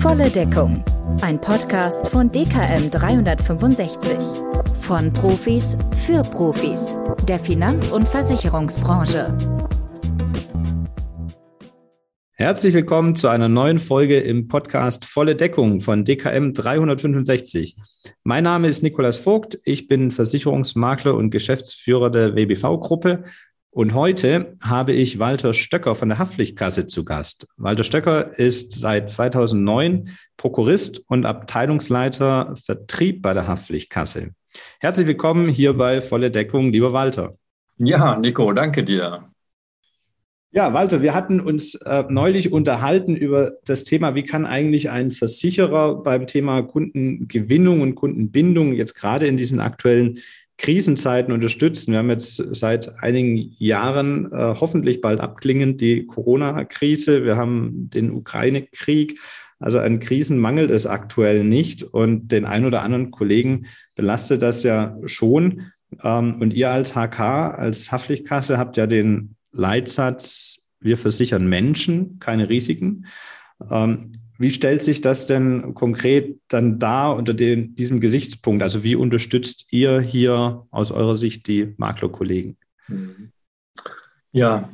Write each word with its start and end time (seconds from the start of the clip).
Volle 0.00 0.30
Deckung. 0.32 0.84
Ein 1.20 1.40
Podcast 1.40 2.06
von 2.06 2.30
DKM 2.30 2.92
365. 2.92 4.18
Von 4.82 5.12
Profis 5.12 5.76
für 6.06 6.22
Profis 6.22 6.96
der 7.26 7.40
Finanz- 7.40 7.90
und 7.90 8.06
Versicherungsbranche. 8.06 9.36
Herzlich 12.34 12.72
willkommen 12.74 13.16
zu 13.16 13.26
einer 13.26 13.48
neuen 13.48 13.80
Folge 13.80 14.20
im 14.20 14.46
Podcast 14.46 15.04
Volle 15.04 15.34
Deckung 15.34 15.80
von 15.80 16.04
DKM 16.04 16.52
365. 16.52 17.74
Mein 18.22 18.44
Name 18.44 18.68
ist 18.68 18.84
Nikolas 18.84 19.18
Vogt. 19.18 19.58
Ich 19.64 19.88
bin 19.88 20.12
Versicherungsmakler 20.12 21.14
und 21.14 21.30
Geschäftsführer 21.30 22.10
der 22.10 22.36
WBV-Gruppe 22.36 23.24
und 23.74 23.94
heute 23.94 24.56
habe 24.60 24.92
ich 24.92 25.18
Walter 25.18 25.54
Stöcker 25.54 25.94
von 25.94 26.10
der 26.10 26.18
Haftpflichtkasse 26.18 26.86
zu 26.86 27.06
Gast. 27.06 27.48
Walter 27.56 27.84
Stöcker 27.84 28.38
ist 28.38 28.78
seit 28.78 29.08
2009 29.08 30.10
Prokurist 30.36 31.02
und 31.08 31.24
Abteilungsleiter 31.24 32.54
Vertrieb 32.62 33.22
bei 33.22 33.32
der 33.32 33.48
Haftpflichtkasse. 33.48 34.34
Herzlich 34.78 35.06
willkommen 35.06 35.48
hier 35.48 35.72
bei 35.72 36.02
Volle 36.02 36.30
Deckung, 36.30 36.70
lieber 36.70 36.92
Walter. 36.92 37.38
Ja, 37.78 38.18
Nico, 38.18 38.52
danke 38.52 38.84
dir. 38.84 39.32
Ja, 40.54 40.74
Walter, 40.74 41.00
wir 41.00 41.14
hatten 41.14 41.40
uns 41.40 41.76
äh, 41.76 42.04
neulich 42.10 42.52
unterhalten 42.52 43.16
über 43.16 43.52
das 43.64 43.84
Thema, 43.84 44.14
wie 44.14 44.24
kann 44.24 44.44
eigentlich 44.44 44.90
ein 44.90 45.10
Versicherer 45.10 46.02
beim 46.02 46.26
Thema 46.26 46.60
Kundengewinnung 46.60 47.80
und 47.80 47.94
Kundenbindung 47.94 48.74
jetzt 48.74 48.92
gerade 48.92 49.26
in 49.26 49.38
diesen 49.38 49.60
aktuellen 49.60 50.18
Krisenzeiten 50.58 51.32
unterstützen. 51.32 51.92
Wir 51.92 51.98
haben 51.98 52.10
jetzt 52.10 52.36
seit 52.36 53.02
einigen 53.02 53.54
Jahren 53.58 54.30
äh, 54.32 54.54
hoffentlich 54.60 55.00
bald 55.00 55.20
abklingend 55.20 55.80
die 55.80 56.06
Corona-Krise. 56.06 57.24
Wir 57.24 57.36
haben 57.36 57.90
den 57.90 58.12
Ukraine-Krieg. 58.12 59.18
Also 59.58 59.78
an 59.78 60.00
Krisen 60.00 60.38
mangelt 60.38 60.70
es 60.70 60.86
aktuell 60.86 61.44
nicht. 61.44 61.82
Und 61.82 62.28
den 62.28 62.44
ein 62.44 62.64
oder 62.64 62.82
anderen 62.82 63.10
Kollegen 63.10 63.66
belastet 63.94 64.42
das 64.42 64.62
ja 64.62 64.96
schon. 65.04 65.72
Ähm, 66.02 66.40
und 66.40 66.54
ihr 66.54 66.70
als 66.70 66.94
HK, 66.94 67.20
als 67.56 67.90
Haftpflichtkasse 67.90 68.58
habt 68.58 68.76
ja 68.76 68.86
den 68.86 69.36
Leitsatz, 69.52 70.70
wir 70.80 70.96
versichern 70.96 71.46
Menschen, 71.46 72.18
keine 72.18 72.48
Risiken. 72.48 73.06
Ähm, 73.70 74.12
wie 74.42 74.50
stellt 74.50 74.82
sich 74.82 75.00
das 75.00 75.26
denn 75.26 75.74
konkret 75.74 76.40
dann 76.48 76.78
dar 76.78 77.16
unter 77.16 77.32
den, 77.32 77.74
diesem 77.76 78.00
Gesichtspunkt? 78.00 78.62
Also 78.62 78.82
wie 78.82 78.96
unterstützt 78.96 79.66
ihr 79.70 80.00
hier 80.00 80.66
aus 80.70 80.90
eurer 80.90 81.16
Sicht 81.16 81.46
die 81.46 81.74
Maklerkollegen? 81.76 82.56
Ja, 84.32 84.68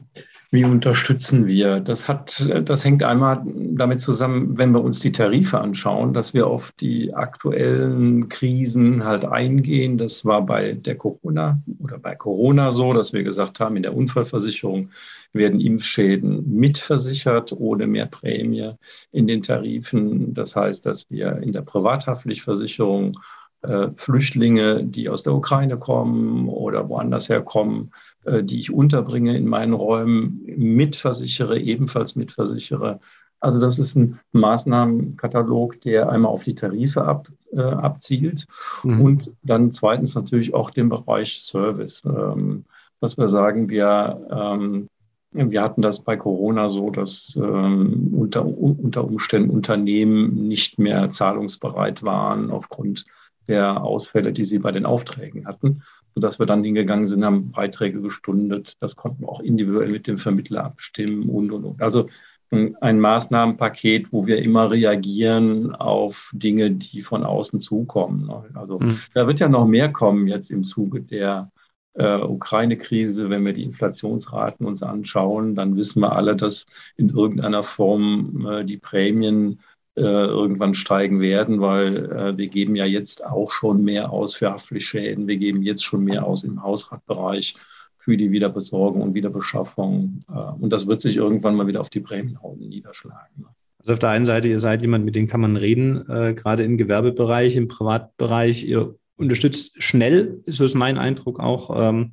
wie 0.51 0.65
unterstützen 0.65 1.47
wir? 1.47 1.79
Das 1.81 2.09
hat, 2.09 2.49
das 2.65 2.85
hängt 2.85 3.03
einmal 3.03 3.43
damit 3.45 4.01
zusammen, 4.01 4.57
wenn 4.57 4.73
wir 4.73 4.83
uns 4.83 5.01
die 5.01 5.13
Tarife 5.13 5.61
anschauen, 5.61 6.15
dass 6.15 6.33
wir 6.33 6.47
auf 6.47 6.73
die 6.81 7.13
aktuellen 7.13 8.31
Krisen 8.31 9.05
halt 9.05 9.27
eingehen. 9.27 9.99
Das 9.99 10.25
war 10.25 10.47
bei 10.47 10.73
der 10.73 10.97
Corona 10.97 11.61
oder 11.81 11.99
bei 11.99 12.15
Corona 12.15 12.71
so, 12.71 12.95
dass 12.95 13.13
wir 13.13 13.25
gesagt 13.25 13.61
haben, 13.61 13.77
in 13.77 13.83
der 13.83 13.95
Unfallversicherung 13.95 14.89
werden 15.35 15.61
Impfschäden 15.61 16.51
mitversichert 16.51 17.53
ohne 17.53 17.87
mehr 17.87 18.07
Prämie 18.07 18.73
in 19.13 19.27
den 19.27 19.43
Tarifen. 19.43 20.33
Das 20.33 20.57
heißt, 20.57 20.87
dass 20.87 21.11
wir 21.11 21.37
in 21.43 21.53
der 21.53 21.63
Privathaftpflichtversicherung 21.63 23.19
äh, 23.63 23.89
Flüchtlinge, 23.97 24.85
die 24.85 25.09
aus 25.09 25.23
der 25.23 25.35
Ukraine 25.35 25.79
kommen 25.79 26.49
oder 26.49 26.89
woanders 26.89 27.29
herkommen, 27.29 27.93
äh, 28.25 28.43
die 28.43 28.61
ich 28.61 28.73
unterbringe 28.73 29.37
in 29.37 29.49
meinen 29.49 29.73
Räumen, 29.73 30.43
mitversichere, 30.57 31.59
ebenfalls 31.59 32.17
mitversichere. 32.17 33.01
Also 33.41 33.61
das 33.61 33.79
ist 33.79 33.97
ein 33.97 34.19
Maßnahmenkatalog, 34.33 35.81
der 35.81 36.09
einmal 36.09 36.33
auf 36.33 36.43
die 36.43 36.55
Tarife 36.55 37.05
ab, 37.05 37.29
äh, 37.53 37.61
abzielt 37.61 38.47
mhm. 38.83 39.01
und 39.01 39.31
dann 39.43 39.73
zweitens 39.73 40.15
natürlich 40.15 40.55
auch 40.55 40.71
den 40.71 40.89
Bereich 40.89 41.41
Service. 41.43 42.03
Ähm, 42.05 42.65
was 43.01 43.17
wir 43.17 43.29
sagen, 43.29 43.69
wir, 43.69 44.27
ähm, 44.31 44.89
wir 45.33 45.63
hatten 45.63 45.83
das 45.83 46.01
bei 46.01 46.17
Corona 46.17 46.69
so, 46.69 46.91
dass 46.91 47.37
ähm, 47.37 48.13
unter, 48.17 48.45
unter 48.45 49.05
Umständen 49.05 49.51
Unternehmen 49.51 50.49
nicht 50.49 50.79
mehr 50.79 51.11
zahlungsbereit 51.11 52.03
waren 52.03 52.51
aufgrund 52.51 53.05
der 53.49 53.83
Ausfälle, 53.83 54.33
die 54.33 54.45
sie 54.45 54.59
bei 54.59 54.73
den 54.73 54.87
Aufträgen 54.87 55.47
hatten 55.47 55.83
sodass 56.19 56.41
wir 56.41 56.47
dann 56.47 56.65
hingegangen 56.65 57.07
sind, 57.07 57.25
haben 57.25 57.53
Beiträge 57.53 58.01
gestundet. 58.01 58.77
Das 58.81 58.97
konnten 58.97 59.23
wir 59.23 59.29
auch 59.29 59.39
individuell 59.39 59.89
mit 59.89 60.09
dem 60.09 60.19
Vermittler 60.19 60.65
abstimmen 60.65 61.29
und, 61.29 61.53
und, 61.53 61.65
und. 61.65 61.81
Also 61.81 62.09
ein 62.51 62.99
Maßnahmenpaket, 62.99 64.13
wo 64.13 64.27
wir 64.27 64.39
immer 64.43 64.73
reagieren 64.73 65.75
auf 65.75 66.31
Dinge, 66.33 66.73
die 66.73 67.03
von 67.03 67.23
außen 67.23 67.61
zukommen. 67.61 68.33
Also 68.55 68.81
mhm. 68.81 68.99
da 69.15 69.29
wird 69.29 69.39
ja 69.39 69.49
noch 69.49 69.67
mehr 69.67 69.93
kommen 69.93 70.27
jetzt 70.27 70.51
im 70.51 70.65
Zuge 70.65 71.03
der 71.03 71.53
äh, 71.95 72.17
Ukraine-Krise. 72.17 73.29
Wenn 73.29 73.45
wir 73.45 73.53
die 73.53 73.65
Inflationsraten 73.65 74.67
uns 74.67 74.83
anschauen, 74.83 75.55
dann 75.55 75.77
wissen 75.77 76.01
wir 76.01 76.17
alle, 76.17 76.37
dass 76.37 76.65
in 76.97 77.11
irgendeiner 77.11 77.63
Form 77.63 78.47
äh, 78.51 78.65
die 78.65 78.79
Prämien 78.79 79.61
irgendwann 80.05 80.75
steigen 80.75 81.21
werden, 81.21 81.61
weil 81.61 82.11
äh, 82.11 82.37
wir 82.37 82.49
geben 82.49 82.77
ja 82.77 82.85
jetzt 82.85 83.25
auch 83.25 83.51
schon 83.51 83.85
mehr 83.85 84.13
aus 84.13 84.35
für 84.35 84.51
Haftpflichtschäden. 84.51 85.27
Wir 85.27 85.37
geben 85.37 85.63
jetzt 85.63 85.85
schon 85.85 86.05
mehr 86.05 86.25
aus 86.27 86.45
im 86.45 86.63
Hausratbereich 86.63 87.55
für 87.99 88.17
die 88.17 88.31
Wiederbesorgung 88.31 89.03
und 89.03 89.15
Wiederbeschaffung. 89.15 90.25
Äh, 90.29 90.63
und 90.63 90.71
das 90.71 90.87
wird 90.87 91.01
sich 91.01 91.17
irgendwann 91.17 91.57
mal 91.57 91.67
wieder 91.67 91.81
auf 91.81 91.91
die 91.91 92.01
Prämienhauen 92.01 92.59
niederschlagen. 92.59 93.47
Also 93.81 93.93
auf 93.93 93.99
der 93.99 94.11
einen 94.11 94.27
Seite, 94.27 94.49
ihr 94.49 94.61
seid 94.61 94.83
jemand, 94.83 95.05
mit 95.05 95.15
dem 95.15 95.27
kann 95.27 95.41
man 95.41 95.57
reden, 95.57 96.09
äh, 96.09 96.35
gerade 96.35 96.63
im 96.63 96.79
Gewerbebereich, 96.79 97.57
im 97.57 97.69
Privatbereich. 97.69 98.65
Ihr 98.65 98.95
unterstützt 99.17 99.83
schnell, 99.83 100.41
so 100.47 100.65
ist 100.65 100.75
mein 100.75 100.99
Eindruck 100.99 101.39
auch, 101.39 101.71
ähm, 101.75 102.13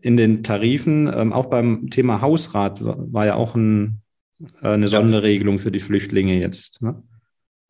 in 0.00 0.16
den 0.16 0.42
Tarifen. 0.42 1.10
Ähm, 1.12 1.32
auch 1.32 1.46
beim 1.46 1.90
Thema 1.90 2.20
Hausrat 2.20 2.84
war, 2.84 3.26
ja 3.26 3.34
auch 3.34 3.54
ein, 3.54 4.02
äh, 4.60 4.68
eine 4.68 4.88
Sonderregelung 4.88 5.58
für 5.58 5.72
die 5.72 5.80
Flüchtlinge 5.80 6.38
jetzt. 6.38 6.82
Ne? 6.82 7.02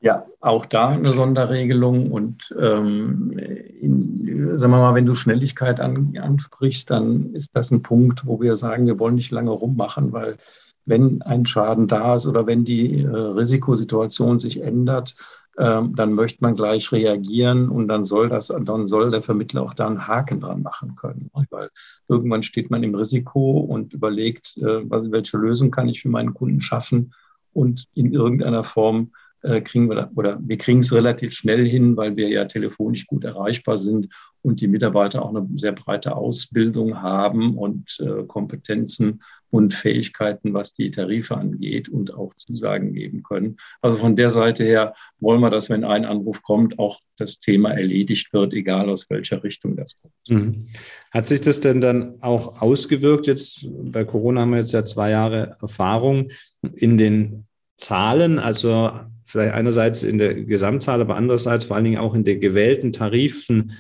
Ja, 0.05 0.27
auch 0.41 0.67
da 0.67 0.89
eine 0.89 1.13
Sonderregelung. 1.13 2.11
Und 2.11 2.53
ähm, 2.61 3.39
in, 3.39 4.57
sagen 4.57 4.73
wir 4.73 4.79
mal, 4.79 4.95
wenn 4.97 5.07
du 5.07 5.15
Schnelligkeit 5.15 5.79
an, 5.79 6.19
ansprichst, 6.21 6.91
dann 6.91 7.33
ist 7.35 7.55
das 7.55 7.71
ein 7.71 7.83
Punkt, 7.83 8.27
wo 8.27 8.41
wir 8.41 8.57
sagen, 8.57 8.87
wir 8.87 8.99
wollen 8.99 9.15
nicht 9.15 9.31
lange 9.31 9.53
rummachen, 9.53 10.13
weil 10.13 10.39
wenn 10.85 11.23
ein 11.23 11.47
Schaden 11.47 11.87
da 11.87 12.17
ist 12.17 12.27
oder 12.27 12.49
wenn 12.49 12.65
die 12.65 13.03
äh, 13.03 13.09
Risikosituation 13.09 14.39
sich 14.39 14.61
ändert, 14.61 15.15
ähm, 15.57 15.95
dann 15.95 16.15
möchte 16.15 16.43
man 16.43 16.57
gleich 16.57 16.91
reagieren 16.91 17.69
und 17.69 17.87
dann 17.87 18.03
soll 18.03 18.29
das, 18.29 18.49
dann 18.49 18.89
soll 18.89 19.13
der 19.13 19.23
Vermittler 19.23 19.63
auch 19.63 19.75
da 19.75 19.87
einen 19.87 20.09
Haken 20.09 20.41
dran 20.41 20.63
machen 20.63 20.97
können. 20.97 21.31
Weil 21.51 21.71
irgendwann 22.09 22.43
steht 22.43 22.73
man 22.73 22.83
im 22.83 22.97
Risiko 22.97 23.61
und 23.61 23.93
überlegt, 23.93 24.57
äh, 24.57 24.91
was, 24.91 25.13
welche 25.13 25.37
Lösung 25.37 25.71
kann 25.71 25.89
ich 25.89 26.03
für 26.03 26.09
meinen 26.09 26.35
Kunden 26.35 26.61
schaffen 26.61 27.15
und 27.53 27.87
in 27.95 28.13
irgendeiner 28.13 28.65
Form 28.65 29.13
kriegen 29.43 29.89
wir, 29.91 30.11
oder 30.15 30.39
wir 30.43 30.59
kriegen 30.59 30.79
es 30.79 30.93
relativ 30.93 31.33
schnell 31.33 31.69
hin, 31.69 31.97
weil 31.97 32.17
wir 32.17 32.29
ja 32.29 32.45
telefonisch 32.45 33.07
gut 33.07 33.25
erreichbar 33.25 33.77
sind 33.77 34.09
und 34.43 34.61
die 34.61 34.69
Mitarbeiter 34.69 35.23
auch 35.23 35.35
eine 35.35 35.49
sehr 35.57 35.73
breite 35.73 36.17
Ausbildung 36.17 37.03
haben 37.03 37.57
und 37.57 37.99
äh, 38.01 38.25
Kompetenzen 38.25 39.23
und 39.53 39.75
Fähigkeiten, 39.75 40.55
was 40.55 40.73
die 40.73 40.91
Tarife 40.91 41.37
angeht 41.37 41.89
und 41.89 42.15
auch 42.15 42.33
Zusagen 42.35 42.95
geben 42.95 43.23
können. 43.23 43.59
Also 43.83 43.99
von 43.99 44.17
der 44.17 44.31
Seite 44.31 44.65
her 44.65 44.95
wollen 45.21 45.41
wir, 45.41 45.51
dass 45.51 45.69
wenn 45.69 45.85
ein 45.85 46.07
Anruf 46.07 46.43
kommt, 46.43 46.79
auch 46.79 47.01
das 47.19 47.39
Thema 47.39 47.71
erledigt 47.71 48.33
wird, 48.33 48.55
egal 48.55 48.89
aus 48.89 49.11
welcher 49.11 49.45
Richtung 49.45 49.77
das 49.77 49.95
kommt. 50.01 50.15
Mhm. 50.29 50.67
Hat 51.11 51.27
sich 51.27 51.43
das 51.43 51.61
denn 51.61 51.83
dann 51.83 52.23
auch 52.23 52.63
ausgewirkt? 52.63 53.27
Jetzt 53.27 53.67
bei 53.71 54.05
Corona 54.05 54.41
haben 54.41 54.53
wir 54.53 54.59
jetzt 54.59 54.73
ja 54.73 54.87
zwei 54.87 55.11
Jahre 55.11 55.57
Erfahrung 55.61 56.31
in 56.75 56.97
den 56.97 57.45
Zahlen. 57.77 58.39
Also 58.39 58.91
vielleicht 59.33 59.55
einerseits 59.55 60.03
in 60.03 60.19
der 60.19 60.35
Gesamtzahl, 60.35 61.01
aber 61.01 61.17
andererseits 61.17 61.65
vor 61.65 61.77
allen 61.77 61.87
Dingen 61.87 61.99
auch 61.99 62.15
in 62.15 62.23
den 62.23 62.41
gewählten 62.41 62.93
Tarifen, 62.93 63.73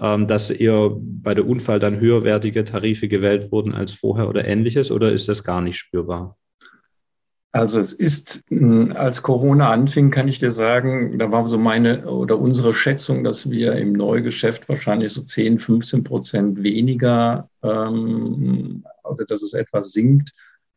ähm, 0.00 0.26
dass 0.26 0.50
eher 0.50 0.90
bei 0.98 1.34
der 1.34 1.46
Unfall 1.46 1.78
dann 1.78 2.00
höherwertige 2.00 2.64
Tarife 2.64 3.06
gewählt 3.08 3.52
wurden 3.52 3.72
als 3.72 3.92
vorher 3.92 4.28
oder 4.28 4.44
ähnliches, 4.44 4.90
oder 4.90 5.12
ist 5.12 5.28
das 5.28 5.44
gar 5.44 5.60
nicht 5.60 5.76
spürbar? 5.76 6.36
Also 7.52 7.78
es 7.78 7.92
ist, 7.92 8.42
hm, 8.48 8.92
als 8.96 9.22
Corona 9.22 9.70
anfing, 9.70 10.10
kann 10.10 10.28
ich 10.28 10.40
dir 10.40 10.50
sagen, 10.50 11.18
da 11.18 11.30
war 11.32 11.46
so 11.46 11.56
meine 11.56 12.04
oder 12.06 12.38
unsere 12.38 12.72
Schätzung, 12.72 13.24
dass 13.24 13.48
wir 13.48 13.74
im 13.76 13.92
Neugeschäft 13.92 14.68
wahrscheinlich 14.68 15.12
so 15.12 15.22
10, 15.22 15.58
15 15.58 16.04
Prozent 16.04 16.62
weniger, 16.62 17.48
ähm, 17.62 18.84
also 19.04 19.24
dass 19.24 19.42
es 19.42 19.54
etwas 19.54 19.92
sinkt 19.92 20.34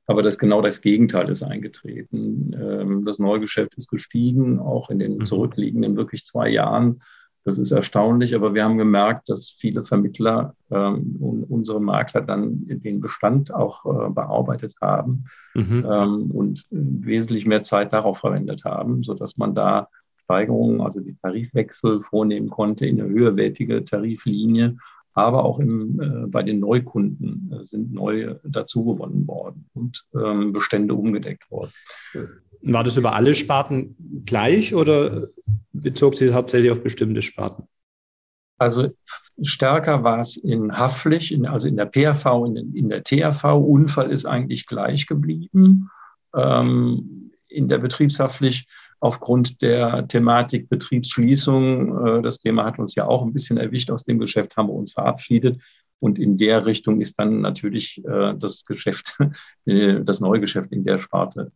aber 0.09 0.23
das 0.23 0.39
genau 0.39 0.61
das 0.63 0.81
Gegenteil 0.81 1.29
ist 1.29 1.43
eingetreten. 1.43 2.51
Ähm, 2.59 3.05
das 3.05 3.19
Neugeschäft 3.19 3.75
ist 3.75 3.89
gestiegen, 3.89 4.57
auch 4.57 4.89
in 4.89 4.97
den 4.97 5.17
mhm. 5.17 5.23
zurückliegenden 5.23 5.95
wirklich 5.97 6.25
zwei 6.25 6.49
Jahren 6.49 7.01
Das 7.45 7.59
ist 7.59 7.71
erstaunlich, 7.71 8.33
aber 8.33 8.55
wir 8.55 8.63
haben 8.63 8.79
gemerkt, 8.79 9.29
dass 9.29 9.51
viele 9.59 9.83
Vermittler 9.83 10.55
ähm, 10.71 11.15
und 11.19 11.43
unsere 11.43 11.79
Makler 11.79 12.21
dann 12.21 12.65
den 12.65 13.01
Bestand 13.01 13.53
auch 13.53 13.85
äh, 13.85 14.09
bearbeitet 14.09 14.73
haben 14.81 15.25
mhm. 15.53 15.85
ähm, 15.87 16.31
und 16.31 16.65
wesentlich 16.71 17.45
mehr 17.45 17.61
Zeit 17.61 17.93
darauf 17.93 18.17
verwendet 18.17 18.65
haben, 18.65 19.03
sodass 19.03 19.37
man 19.37 19.53
da 19.53 19.89
Steigerungen, 20.23 20.81
also 20.81 21.01
die 21.01 21.17
Tarifwechsel 21.21 22.01
vornehmen 22.01 22.49
konnte 22.49 22.87
in 22.87 22.99
eine 22.99 23.09
höherwertige 23.09 23.83
Tariflinie. 23.83 24.77
Aber 25.19 25.43
auch 25.43 25.59
im, 25.59 25.99
äh, 25.99 26.27
bei 26.27 26.43
den 26.43 26.59
Neukunden 26.59 27.51
äh, 27.51 27.63
sind 27.63 27.93
neue 27.93 28.39
dazugewonnen 28.43 29.27
worden 29.27 29.69
und 29.73 30.05
ähm, 30.15 30.51
Bestände 30.51 30.93
umgedeckt 30.93 31.49
worden. 31.51 31.71
War 32.61 32.83
das 32.83 32.97
über 32.97 33.13
alle 33.15 33.33
Sparten 33.33 33.95
gleich 34.25 34.73
oder 34.73 35.27
bezog 35.71 36.15
sich 36.15 36.33
hauptsächlich 36.33 36.71
auf 36.71 36.83
bestimmte 36.83 37.21
Sparten? 37.21 37.63
Also 38.57 38.89
stärker 39.41 40.03
war 40.03 40.19
es 40.19 40.35
in 40.35 40.77
Haftpflicht, 40.77 41.31
in, 41.31 41.45
also 41.45 41.67
in 41.67 41.77
der 41.77 41.85
PAV, 41.85 42.45
in, 42.45 42.75
in, 42.75 42.89
der 42.89 43.03
TAV. 43.03 43.55
Unfall 43.55 44.11
ist 44.11 44.25
eigentlich 44.25 44.67
gleich 44.67 45.07
geblieben. 45.07 45.89
Ähm, 46.35 47.31
in 47.47 47.69
der 47.69 47.79
Betriebshaftpflicht 47.79 48.67
aufgrund 48.99 49.61
der 49.61 50.07
Thematik 50.07 50.69
Betriebsschließung, 50.69 52.05
äh, 52.05 52.21
das 52.21 52.39
Thema 52.39 52.65
hat 52.65 52.79
uns 52.79 52.95
ja 52.95 53.07
auch 53.07 53.23
ein 53.23 53.33
bisschen 53.33 53.57
erwischt 53.57 53.91
aus 53.91 54.05
dem 54.05 54.19
Geschäft, 54.19 54.57
haben 54.57 54.67
wir 54.67 54.73
uns 54.73 54.93
verabschiedet. 54.93 55.59
Und 56.01 56.17
in 56.17 56.37
der 56.37 56.65
Richtung 56.65 57.01
ist 57.01 57.19
dann 57.19 57.41
natürlich 57.41 58.01
äh, 58.05 58.33
das 58.37 58.63
Geschäft, 58.65 59.17
äh, 59.65 60.01
das 60.01 60.21
neue 60.21 60.39
Geschäft 60.39 60.71
in 60.71 60.83
der 60.83 60.97
Sparte 60.97 61.51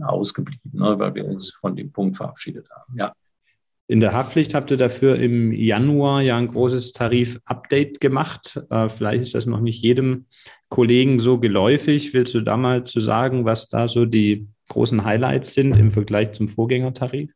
ausgeblieben, 0.00 0.72
ne, 0.72 0.98
weil 0.98 1.14
wir 1.14 1.24
uns 1.24 1.52
von 1.52 1.76
dem 1.76 1.92
Punkt 1.92 2.16
verabschiedet 2.16 2.68
haben. 2.70 2.98
Ja. 2.98 3.12
In 3.88 4.00
der 4.00 4.14
Haftpflicht 4.14 4.52
habt 4.52 4.72
ihr 4.72 4.76
dafür 4.76 5.16
im 5.16 5.52
Januar 5.52 6.20
ja 6.20 6.36
ein 6.36 6.48
großes 6.48 6.92
Tarif-Update 6.92 8.00
gemacht. 8.00 8.60
Vielleicht 8.88 9.22
ist 9.22 9.36
das 9.36 9.46
noch 9.46 9.60
nicht 9.60 9.80
jedem 9.80 10.26
Kollegen 10.68 11.20
so 11.20 11.38
geläufig. 11.38 12.12
Willst 12.12 12.34
du 12.34 12.40
da 12.40 12.56
mal 12.56 12.82
zu 12.82 12.98
sagen, 12.98 13.44
was 13.44 13.68
da 13.68 13.86
so 13.86 14.04
die 14.04 14.48
großen 14.68 15.04
Highlights 15.04 15.54
sind 15.54 15.76
im 15.76 15.90
Vergleich 15.90 16.32
zum 16.32 16.48
Vorgängertarif? 16.48 17.30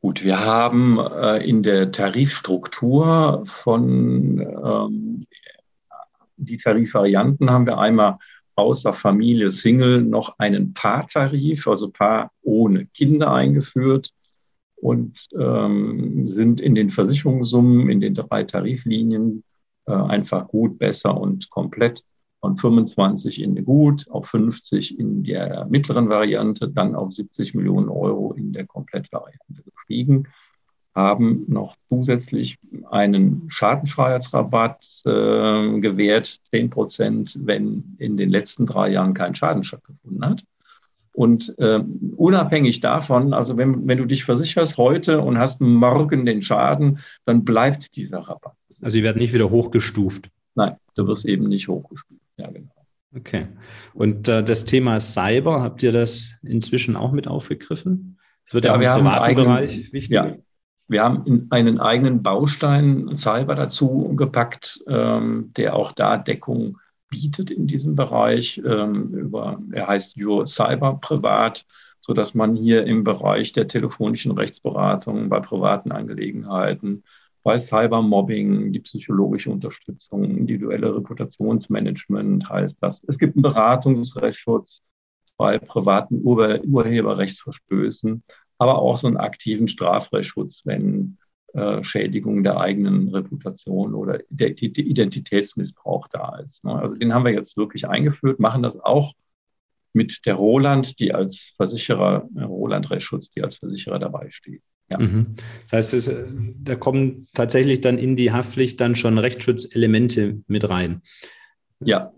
Gut, 0.00 0.24
wir 0.24 0.44
haben 0.44 0.98
äh, 0.98 1.46
in 1.46 1.62
der 1.62 1.92
Tarifstruktur 1.92 3.42
von 3.44 4.40
ähm, 4.40 5.26
die 6.38 6.56
Tarifvarianten 6.56 7.50
haben 7.50 7.66
wir 7.66 7.78
einmal 7.78 8.16
außer 8.54 8.92
Familie 8.92 9.50
Single 9.50 10.02
noch 10.02 10.38
einen 10.38 10.72
Paartarif, 10.72 11.66
also 11.68 11.90
Paar 11.90 12.30
ohne 12.42 12.86
Kinder 12.86 13.32
eingeführt 13.32 14.10
und 14.76 15.28
ähm, 15.38 16.26
sind 16.26 16.60
in 16.60 16.74
den 16.74 16.90
Versicherungssummen, 16.90 17.90
in 17.90 18.00
den 18.00 18.14
drei 18.14 18.44
Tariflinien 18.44 19.44
äh, 19.86 19.92
einfach 19.92 20.48
gut, 20.48 20.78
besser 20.78 21.18
und 21.18 21.50
komplett 21.50 22.02
von 22.40 22.56
25 22.56 23.42
in 23.42 23.64
gut, 23.64 24.06
auf 24.10 24.26
50 24.28 24.98
in 24.98 25.24
der 25.24 25.66
mittleren 25.66 26.08
Variante, 26.08 26.68
dann 26.68 26.94
auf 26.94 27.12
70 27.12 27.54
Millionen 27.54 27.88
Euro 27.88 28.32
in 28.32 28.52
der 28.52 28.66
Komplettvariante 28.66 29.62
gestiegen, 29.74 30.24
haben 30.94 31.44
noch 31.48 31.76
zusätzlich 31.88 32.58
einen 32.90 33.44
Schadenfreiheitsrabatt 33.48 34.84
äh, 35.04 35.80
gewährt, 35.80 36.40
10 36.50 36.70
Prozent, 36.70 37.38
wenn 37.38 37.96
in 37.98 38.16
den 38.16 38.30
letzten 38.30 38.66
drei 38.66 38.90
Jahren 38.90 39.14
kein 39.14 39.34
Schaden 39.34 39.62
stattgefunden 39.62 40.24
hat. 40.24 40.42
Und 41.12 41.54
äh, 41.58 41.80
unabhängig 42.16 42.80
davon, 42.80 43.34
also 43.34 43.56
wenn, 43.56 43.86
wenn 43.86 43.98
du 43.98 44.06
dich 44.06 44.24
versicherst 44.24 44.78
heute 44.78 45.20
und 45.20 45.38
hast 45.38 45.60
morgen 45.60 46.24
den 46.24 46.40
Schaden, 46.40 47.00
dann 47.24 47.44
bleibt 47.44 47.96
dieser 47.96 48.20
Rabatt. 48.20 48.56
Also 48.80 48.94
sie 48.94 49.02
werden 49.02 49.18
nicht 49.18 49.34
wieder 49.34 49.50
hochgestuft. 49.50 50.30
Nein, 50.54 50.76
du 50.94 51.06
wirst 51.06 51.26
eben 51.26 51.48
nicht 51.48 51.68
hochgestuft. 51.68 52.19
Ja, 52.40 52.50
genau. 52.50 52.70
Okay. 53.14 53.48
Und 53.92 54.28
äh, 54.28 54.42
das 54.44 54.64
Thema 54.64 55.00
Cyber, 55.00 55.62
habt 55.62 55.82
ihr 55.82 55.92
das 55.92 56.32
inzwischen 56.42 56.96
auch 56.96 57.12
mit 57.12 57.26
aufgegriffen? 57.26 58.18
Das 58.44 58.54
wird 58.54 58.64
ja, 58.64 58.80
ja 58.80 58.96
im 58.96 59.04
privaten 59.04 59.22
eigenen, 59.22 59.46
Bereich 59.46 59.92
wichtig. 59.92 60.10
Ja, 60.10 60.36
wir 60.88 61.04
haben 61.04 61.46
einen 61.50 61.80
eigenen 61.80 62.22
Baustein 62.22 63.14
Cyber 63.14 63.54
dazu 63.54 64.14
gepackt, 64.16 64.80
ähm, 64.86 65.52
der 65.56 65.76
auch 65.76 65.92
da 65.92 66.16
Deckung 66.16 66.78
bietet 67.08 67.50
in 67.50 67.66
diesem 67.66 67.96
Bereich. 67.96 68.60
Ähm, 68.64 69.12
über, 69.12 69.60
er 69.72 69.88
heißt 69.88 70.16
Your 70.16 70.46
Cyber 70.46 70.98
Privat, 71.00 71.66
sodass 72.00 72.34
man 72.34 72.56
hier 72.56 72.86
im 72.86 73.04
Bereich 73.04 73.52
der 73.52 73.68
telefonischen 73.68 74.32
Rechtsberatung 74.32 75.28
bei 75.28 75.40
privaten 75.40 75.92
Angelegenheiten 75.92 77.04
bei 77.42 77.58
Cybermobbing, 77.58 78.72
die 78.72 78.80
psychologische 78.80 79.50
Unterstützung, 79.50 80.24
individuelle 80.24 80.94
Reputationsmanagement 80.94 82.48
heißt 82.48 82.76
das. 82.80 83.02
Es 83.06 83.18
gibt 83.18 83.36
einen 83.36 83.42
Beratungsrechtsschutz 83.42 84.82
bei 85.36 85.58
privaten 85.58 86.20
Ur 86.22 86.60
Urheberrechtsverstößen, 86.64 88.22
aber 88.58 88.78
auch 88.78 88.96
so 88.96 89.06
einen 89.06 89.16
aktiven 89.16 89.68
Strafrechtsschutz, 89.68 90.62
wenn 90.64 91.16
äh, 91.54 91.82
Schädigung 91.82 92.44
der 92.44 92.60
eigenen 92.60 93.08
Reputation 93.08 93.94
oder 93.94 94.20
der, 94.28 94.50
der 94.50 94.84
Identitätsmissbrauch 94.84 96.08
da 96.08 96.38
ist. 96.38 96.62
Ne? 96.62 96.74
Also 96.74 96.94
den 96.94 97.14
haben 97.14 97.24
wir 97.24 97.32
jetzt 97.32 97.56
wirklich 97.56 97.88
eingeführt, 97.88 98.38
machen 98.38 98.62
das 98.62 98.78
auch 98.78 99.14
mit 99.92 100.20
der 100.26 100.34
Roland, 100.34 101.00
die 101.00 101.12
als 101.12 101.54
Versicherer, 101.56 102.28
äh, 102.36 102.42
Roland 102.42 102.90
Rechtsschutz, 102.90 103.30
die 103.30 103.42
als 103.42 103.56
Versicherer 103.56 103.98
dabei 103.98 104.30
steht. 104.30 104.62
Ja. 104.90 104.98
Mhm. 104.98 105.26
Das 105.70 105.92
heißt, 105.92 105.94
es, 105.94 106.10
da 106.62 106.74
kommen 106.74 107.26
tatsächlich 107.34 107.80
dann 107.80 107.98
in 107.98 108.16
die 108.16 108.32
Haftpflicht 108.32 108.80
dann 108.80 108.96
schon 108.96 109.18
Rechtsschutzelemente 109.18 110.42
mit 110.48 110.68
rein. 110.68 111.02
Ja. 111.84 112.12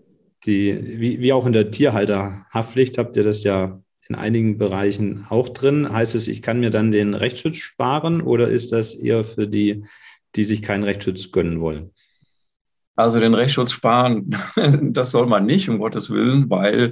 Die, 0.45 0.99
wie, 0.99 1.19
wie 1.21 1.31
auch 1.31 1.45
in 1.45 1.53
der 1.53 1.71
Tierhalterhaftpflicht 1.71 2.97
habt 2.97 3.15
ihr 3.15 3.23
das 3.23 3.43
ja 3.43 3.81
in 4.09 4.15
einigen 4.15 4.57
Bereichen 4.57 5.25
auch 5.29 5.49
drin. 5.49 5.91
Heißt 5.91 6.15
es, 6.15 6.27
ich 6.27 6.41
kann 6.41 6.59
mir 6.59 6.69
dann 6.69 6.91
den 6.91 7.13
Rechtsschutz 7.13 7.57
sparen 7.57 8.21
oder 8.21 8.49
ist 8.49 8.71
das 8.71 8.93
eher 8.93 9.23
für 9.23 9.47
die, 9.47 9.85
die 10.35 10.43
sich 10.43 10.61
keinen 10.61 10.83
Rechtsschutz 10.83 11.31
gönnen 11.31 11.61
wollen? 11.61 11.91
Also 12.95 13.19
den 13.19 13.33
Rechtsschutz 13.33 13.71
sparen, 13.71 14.35
das 14.81 15.11
soll 15.11 15.25
man 15.25 15.45
nicht, 15.45 15.69
um 15.69 15.79
Gottes 15.79 16.11
Willen, 16.11 16.49
weil, 16.49 16.91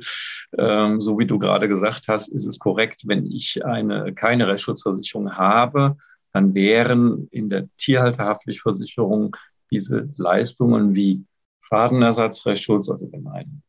ähm, 0.58 1.00
so 1.00 1.20
wie 1.20 1.28
du 1.28 1.38
gerade 1.38 1.68
gesagt 1.68 2.08
hast, 2.08 2.30
ist 2.30 2.46
es 2.46 2.58
korrekt, 2.58 3.04
wenn 3.06 3.26
ich 3.26 3.64
eine, 3.64 4.14
keine 4.14 4.48
Rechtsschutzversicherung 4.48 5.38
habe, 5.38 5.98
dann 6.34 6.56
wären 6.56 7.28
in 7.32 7.50
der 7.50 7.68
Tierhalterhaftpflichtversicherung 7.78 9.36
diese 9.70 10.10
Leistungen 10.18 10.96
wie 10.96 11.24
Schadenersatzrechtsschutz, 11.62 12.90
also 12.90 13.12
wenn 13.12 13.28
ein 13.28 13.62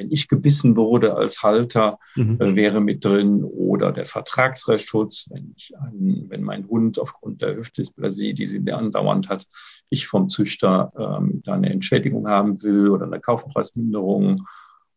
wenn 0.00 0.10
ich 0.10 0.28
gebissen 0.28 0.76
wurde 0.76 1.14
als 1.14 1.42
Halter, 1.42 1.98
mhm. 2.16 2.40
äh, 2.40 2.56
wäre 2.56 2.80
mit 2.80 3.04
drin 3.04 3.44
oder 3.44 3.92
der 3.92 4.06
Vertragsrechtsschutz, 4.06 5.28
wenn, 5.30 5.52
ich 5.58 5.78
einen, 5.78 6.24
wenn 6.30 6.42
mein 6.42 6.66
Hund 6.66 6.98
aufgrund 6.98 7.42
der 7.42 7.54
Hüftdysplasie, 7.54 8.32
die 8.32 8.46
sie 8.46 8.62
andauernd 8.72 9.28
hat, 9.28 9.46
ich 9.90 10.06
vom 10.06 10.28
Züchter 10.28 10.92
ähm, 10.98 11.42
da 11.44 11.54
eine 11.54 11.70
Entschädigung 11.70 12.28
haben 12.28 12.62
will 12.62 12.88
oder 12.88 13.06
eine 13.06 13.20
Kaufpreisminderung 13.20 14.46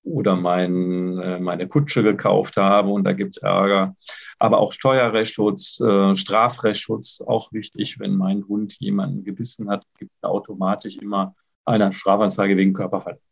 oder 0.04 0.36
mein, 0.36 1.18
äh, 1.20 1.40
meine 1.40 1.68
Kutsche 1.68 2.04
gekauft 2.04 2.58
habe 2.58 2.90
und 2.90 3.04
da 3.04 3.14
gibt 3.14 3.32
es 3.32 3.38
Ärger. 3.38 3.96
Aber 4.38 4.60
auch 4.60 4.72
Steuerrechtsschutz, 4.72 5.80
äh, 5.80 6.16
Strafrechtsschutz, 6.16 7.22
auch 7.26 7.52
wichtig, 7.52 8.00
wenn 8.00 8.16
mein 8.16 8.48
Hund 8.48 8.76
jemanden 8.80 9.24
gebissen 9.24 9.70
hat, 9.70 9.86
gibt 9.98 10.12
es 10.16 10.24
automatisch 10.24 10.98
immer 10.98 11.36
eine 11.66 11.92
Strafanzeige 11.92 12.58
wegen 12.58 12.74
Körperverletzung 12.74 13.24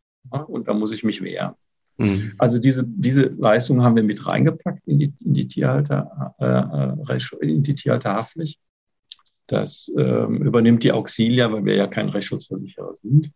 und 0.48 0.68
da 0.68 0.74
muss 0.74 0.92
ich 0.92 1.04
mich 1.04 1.22
wehren. 1.22 1.56
Mhm. 1.98 2.34
Also 2.38 2.58
diese, 2.58 2.86
diese 2.88 3.24
Leistung 3.24 3.84
haben 3.84 3.96
wir 3.96 4.04
mit 4.04 4.26
reingepackt 4.26 4.88
in 4.88 5.00
die, 5.00 5.14
in 5.20 5.34
die, 5.34 5.48
Tierhalter, 5.48 6.36
äh, 6.40 7.14
äh 7.14 7.48
in 7.48 7.64
die 7.64 7.76
Tierhalterhaftpflicht. 7.76 8.60
Das 9.52 9.92
ähm, 9.98 10.42
übernimmt 10.44 10.84
die 10.84 10.92
Auxilia, 10.92 11.52
weil 11.52 11.66
wir 11.66 11.76
ja 11.76 11.88
kein 11.88 12.10
Rechtsschutzversicherer 12.10 12.96
sind. 12.96 13.32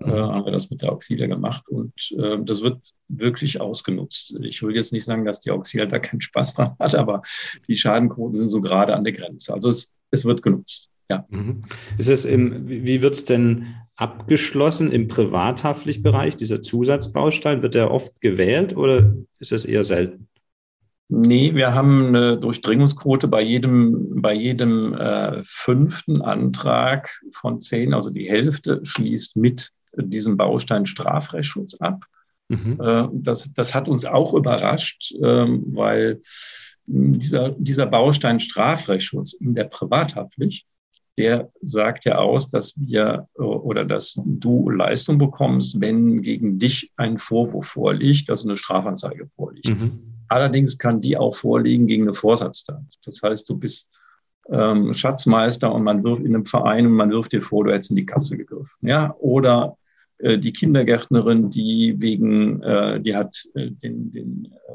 Äh, 0.00 0.06
mhm. 0.06 0.12
haben 0.14 0.44
wir 0.46 0.52
das 0.52 0.70
mit 0.70 0.80
der 0.80 0.92
Auxilia 0.92 1.26
gemacht 1.26 1.68
und 1.68 1.92
äh, 2.18 2.38
das 2.42 2.62
wird 2.62 2.78
wirklich 3.08 3.60
ausgenutzt. 3.60 4.34
Ich 4.40 4.62
will 4.62 4.74
jetzt 4.74 4.94
nicht 4.94 5.04
sagen, 5.04 5.26
dass 5.26 5.42
die 5.42 5.50
Auxilia 5.50 5.84
da 5.86 5.98
keinen 5.98 6.22
Spaß 6.22 6.54
dran 6.54 6.74
hat, 6.78 6.94
aber 6.94 7.22
die 7.68 7.76
Schadenquoten 7.76 8.36
sind 8.36 8.48
so 8.48 8.62
gerade 8.62 8.96
an 8.96 9.04
der 9.04 9.12
Grenze. 9.12 9.52
Also 9.52 9.68
es, 9.68 9.92
es 10.10 10.24
wird 10.24 10.42
genutzt. 10.42 10.88
Ja. 11.10 11.26
Mhm. 11.28 11.62
Ist 11.98 12.08
es 12.08 12.24
im, 12.24 12.66
wie 12.66 13.02
wird 13.02 13.14
es 13.14 13.24
denn 13.26 13.74
abgeschlossen 13.96 14.90
im 14.90 15.06
Privathaftpflichtbereich, 15.06 16.34
dieser 16.34 16.62
Zusatzbaustein? 16.62 17.60
Wird 17.60 17.74
der 17.74 17.90
oft 17.90 18.20
gewählt 18.22 18.74
oder 18.74 19.14
ist 19.38 19.52
es 19.52 19.66
eher 19.66 19.84
selten? 19.84 20.29
Nee, 21.12 21.56
wir 21.56 21.74
haben 21.74 22.06
eine 22.06 22.38
Durchdringungsquote 22.38 23.26
bei 23.26 23.42
jedem, 23.42 24.22
bei 24.22 24.32
jedem 24.32 24.94
äh, 24.94 25.42
fünften 25.44 26.22
Antrag 26.22 27.20
von 27.32 27.58
zehn, 27.58 27.94
also 27.94 28.10
die 28.10 28.30
Hälfte 28.30 28.80
schließt 28.84 29.36
mit 29.36 29.72
diesem 29.96 30.36
Baustein 30.36 30.86
Strafrechtsschutz 30.86 31.74
ab. 31.80 32.04
Mhm. 32.48 32.80
Äh, 32.80 33.08
das, 33.12 33.52
das 33.52 33.74
hat 33.74 33.88
uns 33.88 34.04
auch 34.04 34.34
überrascht, 34.34 35.12
äh, 35.16 35.46
weil 35.48 36.20
dieser, 36.86 37.50
dieser 37.58 37.86
Baustein 37.86 38.38
Strafrechtsschutz 38.38 39.32
in 39.32 39.56
der 39.56 39.64
Privathaftpflicht, 39.64 40.64
der 41.18 41.50
sagt 41.60 42.04
ja 42.04 42.18
aus, 42.18 42.50
dass 42.50 42.74
wir 42.76 43.28
oder 43.34 43.84
dass 43.84 44.14
du 44.24 44.70
Leistung 44.70 45.18
bekommst, 45.18 45.80
wenn 45.80 46.22
gegen 46.22 46.60
dich 46.60 46.92
ein 46.96 47.18
Vorwurf 47.18 47.66
vorliegt, 47.66 48.30
also 48.30 48.48
eine 48.48 48.56
Strafanzeige 48.56 49.26
vorliegt. 49.26 49.68
Mhm. 49.68 50.09
Allerdings 50.30 50.78
kann 50.78 51.00
die 51.00 51.16
auch 51.16 51.34
vorliegen 51.34 51.88
gegen 51.88 52.04
eine 52.04 52.14
Vorsatztat. 52.14 52.84
Das 53.04 53.20
heißt, 53.20 53.50
du 53.50 53.58
bist 53.58 53.90
ähm, 54.48 54.94
Schatzmeister 54.94 55.74
und 55.74 55.82
man 55.82 56.04
wirft 56.04 56.22
in 56.22 56.36
einem 56.36 56.46
Verein 56.46 56.86
und 56.86 56.92
man 56.92 57.10
wirft 57.10 57.32
dir 57.32 57.42
vor, 57.42 57.64
du 57.64 57.72
hättest 57.72 57.90
in 57.90 57.96
die 57.96 58.06
Kasse 58.06 58.36
gegriffen. 58.36 58.86
Ja? 58.86 59.12
Oder 59.18 59.76
äh, 60.18 60.38
die 60.38 60.52
Kindergärtnerin, 60.52 61.50
die 61.50 61.96
wegen, 61.98 62.62
äh, 62.62 63.00
die 63.00 63.16
hat 63.16 63.44
äh, 63.54 63.72
den, 63.72 64.12
den, 64.12 64.52
äh, 64.68 64.74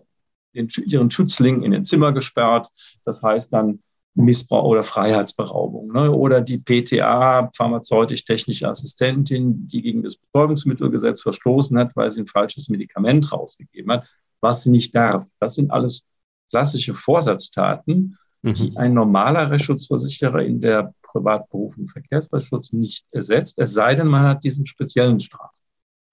den, 0.55 0.67
ihren 0.85 1.09
Schützling 1.09 1.63
in 1.63 1.73
ein 1.73 1.85
Zimmer 1.85 2.11
gesperrt. 2.11 2.67
Das 3.05 3.23
heißt 3.23 3.53
dann 3.53 3.79
Missbrauch 4.13 4.65
oder 4.65 4.83
Freiheitsberaubung. 4.83 5.93
Ne? 5.93 6.11
Oder 6.11 6.41
die 6.41 6.57
PTA, 6.57 7.49
pharmazeutisch-technische 7.55 8.67
Assistentin, 8.67 9.69
die 9.69 9.81
gegen 9.81 10.03
das 10.03 10.17
Betäubungsmittelgesetz 10.17 11.21
verstoßen 11.21 11.77
hat, 11.77 11.95
weil 11.95 12.09
sie 12.09 12.23
ein 12.23 12.27
falsches 12.27 12.67
Medikament 12.67 13.31
rausgegeben 13.31 13.93
hat, 13.93 14.07
was 14.45 14.61
sie 14.61 14.69
nicht 14.69 14.95
darf. 14.95 15.27
Das 15.39 15.55
sind 15.55 15.71
alles 15.71 16.07
klassische 16.51 16.93
Vorsatztaten, 16.93 18.17
mhm. 18.43 18.53
die 18.53 18.77
ein 18.77 18.93
normaler 18.93 19.49
Rechtsschutzversicherer 19.49 20.43
in 20.43 20.61
der 20.61 20.93
privatberuflichen 21.01 21.89
Verkehrsrechtsschutz 21.89 22.73
nicht 22.73 23.05
ersetzt, 23.11 23.57
es 23.57 23.73
sei 23.73 23.95
denn, 23.95 24.07
man 24.07 24.27
hat 24.27 24.43
diesen 24.43 24.65
speziellen 24.65 25.19
Straf. 25.19 25.51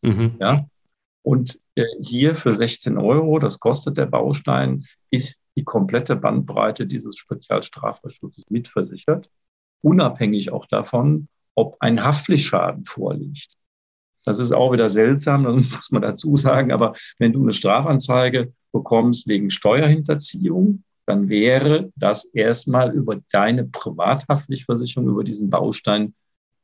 Mhm. 0.00 0.36
Ja? 0.40 0.64
Und 1.22 1.60
äh, 1.74 1.84
hier 2.00 2.34
für 2.34 2.52
16 2.54 2.96
Euro, 2.98 3.38
das 3.38 3.60
kostet 3.60 3.96
der 3.96 4.06
Baustein, 4.06 4.86
ist 5.10 5.40
die 5.56 5.64
komplette 5.64 6.16
Bandbreite 6.16 6.86
dieses 6.86 7.16
Spezialstrafrechtsschutzes 7.16 8.44
mitversichert, 8.48 9.28
unabhängig 9.82 10.52
auch 10.52 10.66
davon, 10.66 11.28
ob 11.54 11.76
ein 11.80 12.02
Haftpflichtschaden 12.02 12.84
vorliegt. 12.84 13.50
Das 14.24 14.38
ist 14.38 14.52
auch 14.52 14.72
wieder 14.72 14.88
seltsam, 14.88 15.44
das 15.44 15.54
muss 15.70 15.90
man 15.90 16.02
dazu 16.02 16.36
sagen, 16.36 16.72
aber 16.72 16.94
wenn 17.18 17.32
du 17.32 17.42
eine 17.42 17.52
Strafanzeige 17.52 18.52
bekommst 18.72 19.28
wegen 19.28 19.50
Steuerhinterziehung, 19.50 20.84
dann 21.06 21.28
wäre 21.28 21.90
das 21.96 22.24
erstmal 22.24 22.92
über 22.92 23.20
deine 23.30 23.64
Privathaftpflichtversicherung, 23.64 25.08
über 25.08 25.24
diesen 25.24 25.50
Baustein 25.50 26.14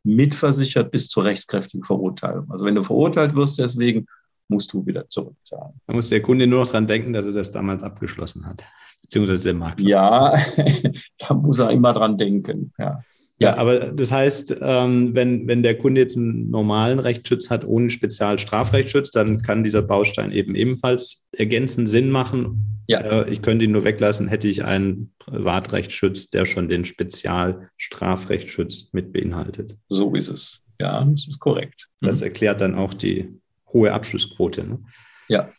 mitversichert 0.04 0.90
bis 0.90 1.08
zur 1.08 1.24
rechtskräftigen 1.24 1.84
Verurteilung. 1.84 2.50
Also 2.50 2.64
wenn 2.64 2.76
du 2.76 2.82
verurteilt 2.82 3.34
wirst, 3.34 3.58
deswegen 3.58 4.06
musst 4.48 4.72
du 4.72 4.86
wieder 4.86 5.08
zurückzahlen. 5.08 5.74
Da 5.86 5.92
muss 5.92 6.08
der 6.08 6.22
Kunde 6.22 6.46
nur 6.46 6.60
noch 6.60 6.70
dran 6.70 6.86
denken, 6.86 7.12
dass 7.12 7.26
er 7.26 7.32
das 7.32 7.50
damals 7.50 7.82
abgeschlossen 7.82 8.46
hat, 8.46 8.64
beziehungsweise 9.02 9.44
der 9.44 9.54
Makler. 9.54 9.86
Ja, 9.86 10.38
da 11.18 11.34
muss 11.34 11.58
er 11.58 11.70
immer 11.70 11.92
dran 11.92 12.16
denken. 12.16 12.72
Ja. 12.78 13.00
Ja, 13.40 13.56
aber 13.56 13.92
das 13.92 14.10
heißt, 14.10 14.56
ähm, 14.60 15.14
wenn, 15.14 15.46
wenn 15.46 15.62
der 15.62 15.78
Kunde 15.78 16.00
jetzt 16.00 16.16
einen 16.16 16.50
normalen 16.50 16.98
Rechtsschutz 16.98 17.50
hat 17.50 17.64
ohne 17.64 17.88
Spezialstrafrechtsschutz, 17.88 19.12
dann 19.12 19.42
kann 19.42 19.62
dieser 19.62 19.82
Baustein 19.82 20.32
eben 20.32 20.56
ebenfalls 20.56 21.24
ergänzend 21.32 21.88
Sinn 21.88 22.10
machen. 22.10 22.82
Ja. 22.88 22.98
Äh, 23.00 23.30
ich 23.30 23.40
könnte 23.40 23.66
ihn 23.66 23.70
nur 23.70 23.84
weglassen, 23.84 24.26
hätte 24.26 24.48
ich 24.48 24.64
einen 24.64 25.12
Privatrechtsschutz, 25.20 26.30
der 26.30 26.46
schon 26.46 26.68
den 26.68 26.84
Spezialstrafrechtsschutz 26.84 28.88
mit 28.92 29.12
beinhaltet. 29.12 29.76
So 29.88 30.16
ist 30.16 30.28
es. 30.28 30.64
Ja, 30.80 31.04
das 31.04 31.28
ist 31.28 31.38
korrekt. 31.38 31.86
Das 32.00 32.18
mhm. 32.18 32.24
erklärt 32.24 32.60
dann 32.60 32.74
auch 32.74 32.92
die 32.92 33.38
hohe 33.72 33.92
Abschlussquote. 33.92 34.64
Ne? 34.64 34.80
Ja, 35.28 35.50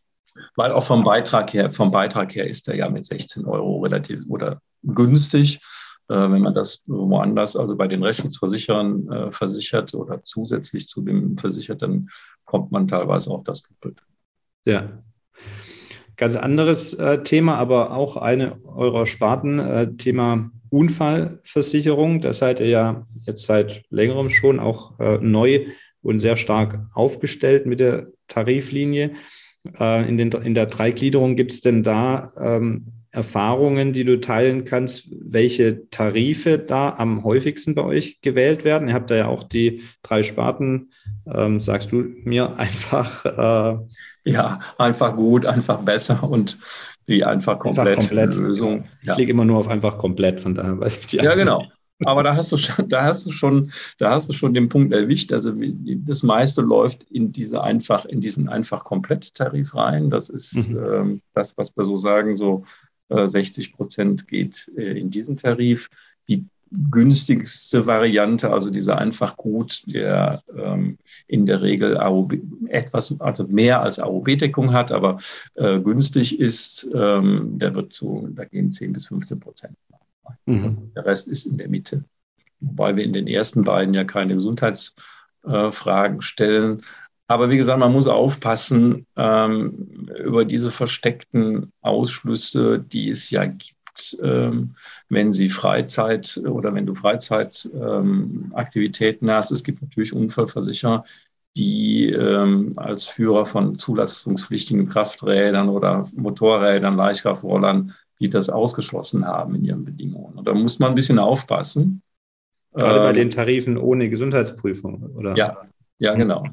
weil 0.55 0.71
auch 0.71 0.83
vom 0.83 1.03
Beitrag 1.03 1.53
her, 1.53 1.71
vom 1.71 1.91
Beitrag 1.91 2.33
her 2.35 2.47
ist 2.47 2.67
er 2.67 2.75
ja 2.75 2.89
mit 2.89 3.05
16 3.05 3.45
Euro 3.45 3.81
relativ 3.81 4.21
oder 4.27 4.61
günstig. 4.83 5.59
Äh, 6.09 6.31
wenn 6.31 6.41
man 6.41 6.55
das 6.55 6.83
woanders, 6.87 7.55
also 7.55 7.77
bei 7.77 7.87
den 7.87 8.03
Rechtsschutzversicherern 8.03 9.11
äh, 9.11 9.31
versichert 9.31 9.93
oder 9.93 10.23
zusätzlich 10.23 10.87
zu 10.87 11.01
dem 11.01 11.37
versichert, 11.37 11.83
dann 11.83 12.09
kommt 12.45 12.71
man 12.71 12.87
teilweise 12.87 13.29
auf 13.29 13.43
das 13.43 13.61
Doppelte. 13.61 14.01
Ja. 14.65 15.03
Ganz 16.17 16.35
anderes 16.35 16.95
äh, 16.95 17.21
Thema, 17.21 17.57
aber 17.57 17.95
auch 17.95 18.17
eine 18.17 18.57
eurer 18.65 19.05
Sparten, 19.05 19.97
Thema 19.97 20.49
Unfallversicherung. 20.69 22.21
Da 22.21 22.33
seid 22.33 22.59
ihr 22.59 22.67
ja 22.67 23.05
jetzt 23.25 23.45
seit 23.45 23.83
längerem 23.89 24.29
schon 24.29 24.59
auch 24.59 24.99
neu 25.21 25.67
und 26.01 26.19
sehr 26.19 26.35
stark 26.35 26.87
aufgestellt 26.93 27.65
mit 27.65 27.79
der 27.79 28.07
Tariflinie. 28.27 29.13
In, 29.63 30.17
den, 30.17 30.31
in 30.31 30.53
der 30.53 30.65
Dreigliederung 30.65 31.35
gibt 31.35 31.51
es 31.51 31.61
denn 31.61 31.83
da 31.83 32.31
ähm, 32.37 32.98
Erfahrungen, 33.11 33.93
die 33.93 34.03
du 34.03 34.19
teilen 34.19 34.65
kannst, 34.65 35.09
welche 35.11 35.89
Tarife 35.89 36.59
da 36.59 36.95
am 36.97 37.23
häufigsten 37.23 37.75
bei 37.75 37.83
euch 37.83 38.21
gewählt 38.21 38.63
werden? 38.63 38.87
Ihr 38.87 38.93
habt 38.93 39.09
da 39.09 39.15
ja 39.15 39.27
auch 39.27 39.43
die 39.43 39.81
drei 40.03 40.23
Sparten. 40.23 40.91
Ähm, 41.31 41.59
sagst 41.59 41.91
du 41.91 42.05
mir 42.23 42.55
einfach? 42.57 43.25
Äh, 43.25 44.31
ja, 44.31 44.59
einfach 44.77 45.15
gut, 45.15 45.45
einfach 45.45 45.81
besser 45.81 46.23
und 46.23 46.57
die 47.07 47.23
einfach 47.23 47.57
komplett, 47.57 47.87
einfach 47.87 48.01
komplett. 48.01 48.35
Lösung. 48.35 48.85
Ich 49.01 49.07
ja. 49.07 49.15
klicke 49.15 49.31
immer 49.31 49.45
nur 49.45 49.57
auf 49.57 49.67
einfach 49.67 49.97
komplett, 49.97 50.39
von 50.39 50.53
daher 50.53 50.79
weiß 50.79 50.97
ich 50.97 51.07
die. 51.07 51.17
Ja, 51.17 51.33
genau. 51.33 51.65
Aber 52.05 52.23
da 52.23 52.35
hast 52.35 52.51
du 52.51 52.57
schon, 52.57 52.87
da 52.87 53.03
hast 53.03 53.25
du 53.25 53.31
schon, 53.31 53.71
da 53.97 54.11
hast 54.11 54.29
du 54.29 54.33
schon 54.33 54.53
den 54.53 54.69
Punkt 54.69 54.93
erwischt. 54.93 55.33
Also 55.33 55.51
das 55.53 56.23
meiste 56.23 56.61
läuft 56.61 57.03
in 57.11 57.33
diese 57.33 57.61
einfach, 57.61 58.05
in 58.05 58.21
diesen 58.21 58.47
einfach 58.47 58.85
Kompletttarif 58.85 59.75
rein. 59.75 60.09
Das 60.09 60.29
ist 60.29 60.69
mhm. 60.69 60.77
ähm, 60.77 61.21
das, 61.33 61.57
was 61.57 61.75
wir 61.75 61.83
so 61.83 61.97
sagen, 61.97 62.37
so 62.37 62.63
60 63.09 63.73
Prozent 63.73 64.27
geht 64.27 64.71
äh, 64.77 64.99
in 64.99 65.09
diesen 65.09 65.37
Tarif. 65.37 65.89
Die 66.27 66.45
günstigste 66.91 67.87
Variante, 67.87 68.51
also 68.51 68.69
dieser 68.69 68.97
einfach 68.97 69.37
gut, 69.37 69.81
der 69.87 70.43
ähm, 70.55 70.97
in 71.27 71.45
der 71.45 71.61
Regel 71.61 71.97
AOB, 71.97 72.37
etwas, 72.67 73.19
also 73.19 73.45
mehr 73.45 73.81
als 73.81 73.99
AOB-Deckung 73.99 74.71
hat, 74.71 74.91
aber 74.91 75.19
äh, 75.55 75.79
günstig 75.79 76.39
ist, 76.39 76.87
ähm, 76.93 77.57
der 77.57 77.73
wird 77.73 77.93
so, 77.93 78.27
da 78.31 78.45
gehen 78.45 78.71
10 78.71 78.93
bis 78.93 79.07
15 79.07 79.39
Prozent. 79.39 79.75
Mhm. 80.45 80.91
Der 80.95 81.05
Rest 81.05 81.27
ist 81.27 81.45
in 81.45 81.57
der 81.57 81.69
Mitte. 81.69 82.03
Wobei 82.59 82.95
wir 82.95 83.03
in 83.03 83.13
den 83.13 83.27
ersten 83.27 83.63
beiden 83.63 83.93
ja 83.93 84.03
keine 84.03 84.33
Gesundheitsfragen 84.35 86.21
stellen. 86.21 86.81
Aber 87.29 87.49
wie 87.51 87.57
gesagt, 87.57 87.79
man 87.79 87.93
muss 87.93 88.07
aufpassen 88.07 89.05
ähm, 89.15 90.09
über 90.25 90.45
diese 90.45 90.71
versteckten 90.71 91.71
Ausschlüsse, 91.81 92.79
die 92.79 93.11
es 93.11 93.29
ja 93.29 93.45
gibt, 93.45 94.17
ähm, 94.23 94.73
wenn 95.09 95.31
sie 95.31 95.49
Freizeit 95.49 96.41
oder 96.43 96.73
wenn 96.73 96.87
du 96.87 96.95
Freizeitaktivitäten 96.95 99.29
ähm, 99.29 99.35
hast. 99.35 99.51
Es 99.51 99.63
gibt 99.63 99.83
natürlich 99.83 100.11
Unfallversicherer, 100.11 101.05
die 101.55 102.09
ähm, 102.09 102.73
als 102.77 103.05
Führer 103.05 103.45
von 103.45 103.75
zulassungspflichtigen 103.75 104.89
Krafträdern 104.89 105.69
oder 105.69 106.09
Motorrädern, 106.15 106.95
Leichtkraftrollern 106.95 107.93
die 108.19 108.29
das 108.29 108.49
ausgeschlossen 108.49 109.25
haben 109.25 109.55
in 109.55 109.65
ihren 109.65 109.85
Bedingungen. 109.85 110.33
Und 110.33 110.47
da 110.47 110.53
muss 110.53 110.79
man 110.79 110.89
ein 110.89 110.95
bisschen 110.95 111.19
aufpassen. 111.19 112.01
Gerade 112.73 112.99
bei 112.99 113.09
ähm, 113.09 113.15
den 113.15 113.29
Tarifen 113.29 113.77
ohne 113.77 114.09
Gesundheitsprüfung, 114.09 115.11
oder? 115.15 115.37
Ja, 115.37 115.61
ja, 115.99 116.15
genau. 116.15 116.43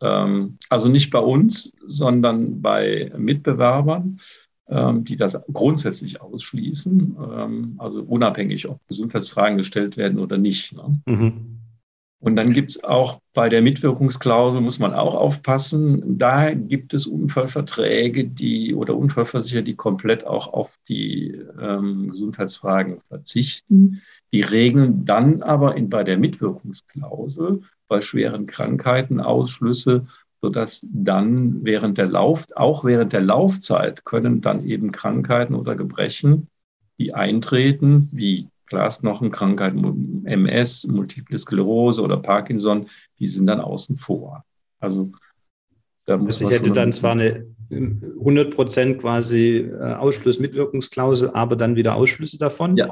Ähm, 0.00 0.58
also 0.68 0.88
nicht 0.88 1.10
bei 1.10 1.18
uns, 1.18 1.76
sondern 1.86 2.60
bei 2.62 3.12
Mitbewerbern, 3.16 4.20
ähm, 4.68 5.04
die 5.04 5.16
das 5.16 5.40
grundsätzlich 5.52 6.20
ausschließen, 6.20 7.16
ähm, 7.32 7.74
also 7.78 8.02
unabhängig, 8.02 8.68
ob 8.68 8.86
Gesundheitsfragen 8.86 9.58
gestellt 9.58 9.96
werden 9.96 10.18
oder 10.18 10.38
nicht. 10.38 10.72
Ne? 10.74 11.00
Mhm. 11.06 11.58
Und 12.20 12.34
dann 12.34 12.52
gibt 12.52 12.70
es 12.70 12.82
auch 12.82 13.20
bei 13.32 13.48
der 13.48 13.62
Mitwirkungsklausel, 13.62 14.60
muss 14.60 14.80
man 14.80 14.92
auch 14.92 15.14
aufpassen, 15.14 16.18
da 16.18 16.52
gibt 16.52 16.92
es 16.92 17.06
Unfallverträge, 17.06 18.26
die 18.26 18.74
oder 18.74 18.96
Unfallversicherer, 18.96 19.62
die 19.62 19.76
komplett 19.76 20.26
auch 20.26 20.52
auf 20.52 20.76
die 20.88 21.40
ähm, 21.60 22.08
Gesundheitsfragen 22.08 23.00
verzichten. 23.02 24.02
Die 24.32 24.40
regeln 24.40 25.04
dann 25.04 25.42
aber 25.42 25.76
in, 25.76 25.88
bei 25.88 26.02
der 26.02 26.18
Mitwirkungsklausel 26.18 27.62
bei 27.88 28.00
schweren 28.00 28.46
Krankheiten 28.46 29.20
Ausschlüsse, 29.20 30.06
sodass 30.40 30.80
dann 30.82 31.64
während 31.64 31.98
der 31.98 32.06
Lauf, 32.06 32.44
auch 32.54 32.84
während 32.84 33.12
der 33.12 33.22
Laufzeit 33.22 34.04
können 34.04 34.40
dann 34.40 34.64
eben 34.64 34.92
Krankheiten 34.92 35.54
oder 35.54 35.74
Gebrechen, 35.74 36.48
die 36.98 37.14
eintreten, 37.14 38.08
wie 38.12 38.48
Glasknochenkrankheiten, 38.66 40.26
MS, 40.26 40.86
Multiple 40.86 41.38
Sklerose 41.38 42.02
oder 42.02 42.18
Parkinson, 42.18 42.88
die 43.18 43.28
sind 43.28 43.46
dann 43.46 43.60
außen 43.60 43.96
vor. 43.96 44.44
Also 44.78 45.10
da 46.04 46.16
muss 46.16 46.40
also 46.40 46.44
ich 46.44 46.60
hätte 46.60 46.72
dann 46.72 46.92
zwar 46.92 47.12
eine 47.12 47.46
100 47.70 48.54
Prozent 48.54 49.00
quasi 49.00 49.58
äh, 49.58 49.94
Ausschlussmitwirkungsklausel, 49.94 51.30
aber 51.30 51.56
dann 51.56 51.76
wieder 51.76 51.96
Ausschlüsse 51.96 52.38
davon. 52.38 52.76
Ja. 52.76 52.90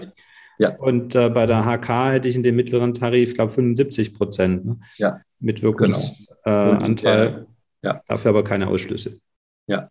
Ja. 0.58 0.76
Und 0.76 1.14
äh, 1.14 1.28
bei 1.28 1.46
der 1.46 1.64
HK 1.64 2.12
hätte 2.12 2.28
ich 2.28 2.36
in 2.36 2.42
dem 2.42 2.56
mittleren 2.56 2.94
Tarif, 2.94 3.34
glaube 3.34 3.52
75 3.52 4.14
Prozent 4.14 4.64
ne? 4.64 4.78
ja. 4.96 5.20
Mitwirkungsanteil. 5.38 7.28
Genau. 7.30 7.38
Äh, 7.38 7.44
ja. 7.82 8.00
Dafür 8.06 8.30
aber 8.30 8.44
keine 8.44 8.68
Ausschlüsse. 8.68 9.20
Ja. 9.66 9.90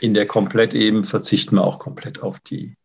In 0.00 0.14
der 0.14 0.26
komplett 0.26 0.74
eben 0.74 1.04
verzichten 1.04 1.56
wir 1.56 1.64
auch 1.64 1.78
komplett 1.78 2.22
auf 2.22 2.40
die 2.40 2.76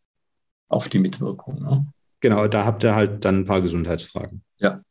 auf 0.67 0.89
die 0.89 0.99
Mitwirkung. 0.99 1.61
Ne? 1.61 1.85
Genau, 2.19 2.47
da 2.47 2.65
habt 2.65 2.83
ihr 2.83 2.95
halt 2.95 3.23
dann 3.23 3.41
ein 3.41 3.45
paar 3.45 3.61
Gesundheitsfragen. 3.61 4.41
Ja. 4.57 4.81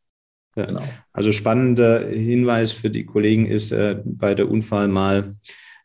ja. 0.56 0.66
Genau. 0.66 0.82
Also 1.12 1.32
spannender 1.32 2.06
Hinweis 2.06 2.72
für 2.72 2.90
die 2.90 3.04
Kollegen 3.04 3.46
ist 3.46 3.72
äh, 3.72 4.00
bei 4.04 4.34
der 4.34 4.50
Unfall 4.50 4.88
mal 4.88 5.34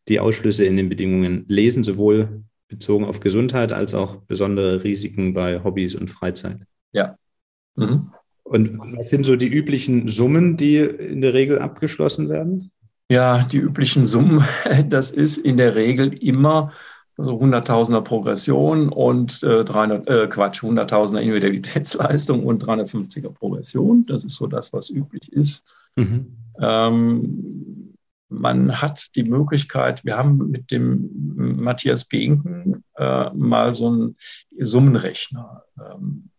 die 0.08 0.20
Ausschlüsse 0.20 0.66
in 0.66 0.78
den 0.78 0.90
Bedingungen 0.90 1.46
lesen, 1.48 1.84
sowohl 1.84 2.44
bezogen 2.70 3.04
auf 3.04 3.20
Gesundheit 3.20 3.74
als 3.74 3.94
auch 3.94 4.16
besondere 4.16 4.84
Risiken 4.84 5.34
bei 5.34 5.62
Hobbys 5.64 5.96
und 5.96 6.10
Freizeit. 6.10 6.60
Ja. 6.94 7.18
Mhm. 7.76 8.12
Und 8.44 8.80
was 8.96 9.10
sind 9.10 9.26
so 9.26 9.36
die 9.36 9.48
üblichen 9.48 10.08
Summen, 10.08 10.56
die 10.56 10.78
in 10.78 11.22
der 11.22 11.34
Regel 11.34 11.60
abgeschlossen 11.60 12.30
werden? 12.30 12.72
Ja, 13.10 13.44
die 13.44 13.58
üblichen 13.58 14.06
Summen, 14.06 14.44
das 14.90 15.12
ist 15.12 15.38
in 15.38 15.58
der 15.58 15.76
Regel 15.76 16.14
immer 16.14 16.72
so 17.18 17.38
100.000er 17.40 18.02
Progression 18.02 18.90
und 18.90 19.44
äh, 19.44 19.66
300, 19.66 20.08
äh, 20.08 20.28
Quatsch, 20.28 20.64
100.000er 20.64 21.20
Individualitätsleistung 21.20 22.46
und 22.46 22.64
350er 22.64 23.32
Progression. 23.34 24.06
Das 24.06 24.24
ist 24.24 24.36
so 24.36 24.48
das, 24.48 24.72
was 24.72 24.90
üblich 24.90 25.32
ist. 25.34 25.66
Mhm. 25.96 26.38
Ähm, 26.62 27.89
man 28.30 28.82
hat 28.82 29.16
die 29.16 29.24
Möglichkeit, 29.24 30.06
wir 30.06 30.16
haben 30.16 30.52
mit 30.52 30.72
dem 30.72 31.10
Matthias 31.36 32.06
Behnken 32.06 32.84
äh, 32.96 33.30
mal 33.32 33.74
so 33.74 33.88
einen 33.88 34.16
Summenrechner 34.58 35.64
ähm, 35.78 36.30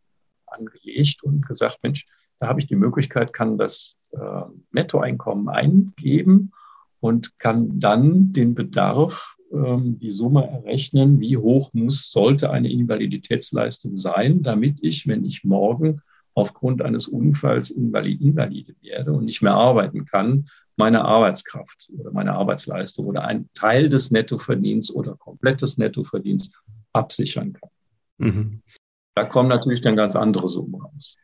angelegt 0.47 1.23
und 1.23 1.47
gesagt, 1.47 1.79
Mensch, 1.83 2.07
da 2.39 2.49
habe 2.49 2.61
ich 2.61 2.67
die 2.67 2.77
Möglichkeit, 2.77 3.33
kann 3.33 3.59
das 3.59 3.99
äh, 4.13 4.43
Nettoeinkommen 4.71 5.49
eingeben 5.49 6.53
und 7.01 7.39
kann 7.39 7.81
dann 7.81 8.33
den 8.33 8.55
Bedarf, 8.55 9.37
ähm, 9.53 9.99
die 9.99 10.11
Summe 10.11 10.47
errechnen, 10.49 11.21
wie 11.21 11.37
hoch 11.37 11.73
muss, 11.75 12.11
sollte 12.11 12.51
eine 12.51 12.71
Invaliditätsleistung 12.71 13.97
sein, 13.97 14.43
damit 14.43 14.79
ich, 14.81 15.07
wenn 15.07 15.25
ich 15.25 15.45
morgen 15.45 16.03
aufgrund 16.35 16.83
eines 16.83 17.09
Unfalls 17.09 17.71
invalide 17.71 18.75
werde 18.81 19.13
und 19.13 19.25
nicht 19.25 19.43
mehr 19.43 19.55
arbeiten 19.55 20.05
kann, 20.05 20.47
meine 20.81 21.05
Arbeitskraft 21.05 21.89
oder 21.97 22.11
meine 22.11 22.33
Arbeitsleistung 22.33 23.07
oder 23.07 23.25
ein 23.25 23.49
Teil 23.55 23.89
des 23.89 24.11
Nettoverdienstes 24.11 24.95
oder 24.95 25.15
komplettes 25.15 25.79
Nettoverdienst 25.79 26.57
absichern 26.93 27.53
kann. 27.53 27.71
Mhm. 28.19 28.63
Da 29.15 29.25
kommen 29.25 29.49
natürlich 29.49 29.83
dann 29.83 29.97
ganz 29.97 30.17
andere 30.17 30.49
Summen 30.49 30.75
raus. 30.75 31.17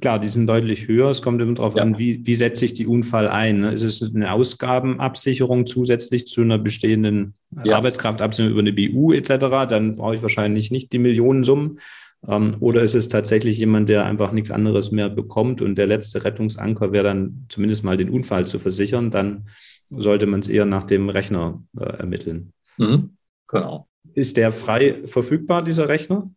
Klar, 0.00 0.18
die 0.18 0.28
sind 0.28 0.48
deutlich 0.48 0.88
höher. 0.88 1.10
Es 1.10 1.22
kommt 1.22 1.40
immer 1.40 1.54
darauf 1.54 1.76
ja. 1.76 1.82
an, 1.82 1.96
wie, 1.96 2.26
wie 2.26 2.34
setze 2.34 2.64
ich 2.64 2.74
die 2.74 2.88
Unfall 2.88 3.28
ein. 3.28 3.60
Ne? 3.60 3.72
Ist 3.72 3.82
es 3.82 4.14
eine 4.14 4.32
Ausgabenabsicherung 4.32 5.64
zusätzlich 5.64 6.26
zu 6.26 6.40
einer 6.40 6.58
bestehenden 6.58 7.34
ja. 7.64 7.76
Arbeitskraftabsicherung 7.76 8.50
über 8.50 8.60
eine 8.60 8.72
BU 8.72 9.12
etc.? 9.12 9.68
Dann 9.68 9.96
brauche 9.96 10.16
ich 10.16 10.22
wahrscheinlich 10.22 10.72
nicht 10.72 10.92
die 10.92 10.98
Millionensummen. 10.98 11.78
Ähm, 12.26 12.56
oder 12.60 12.82
ist 12.82 12.94
es 12.94 13.08
tatsächlich 13.08 13.58
jemand, 13.58 13.88
der 13.88 14.04
einfach 14.04 14.32
nichts 14.32 14.50
anderes 14.50 14.90
mehr 14.90 15.08
bekommt 15.08 15.62
und 15.62 15.76
der 15.76 15.86
letzte 15.86 16.24
Rettungsanker 16.24 16.92
wäre 16.92 17.04
dann 17.04 17.46
zumindest 17.48 17.84
mal 17.84 17.96
den 17.96 18.10
Unfall 18.10 18.46
zu 18.46 18.58
versichern? 18.58 19.10
Dann 19.10 19.48
sollte 19.90 20.26
man 20.26 20.40
es 20.40 20.48
eher 20.48 20.66
nach 20.66 20.84
dem 20.84 21.08
Rechner 21.08 21.62
äh, 21.78 21.84
ermitteln. 21.84 22.52
Mhm. 22.76 23.16
Genau. 23.48 23.88
Ist 24.14 24.36
der 24.36 24.52
frei 24.52 25.02
verfügbar, 25.06 25.62
dieser 25.62 25.88
Rechner? 25.88 26.30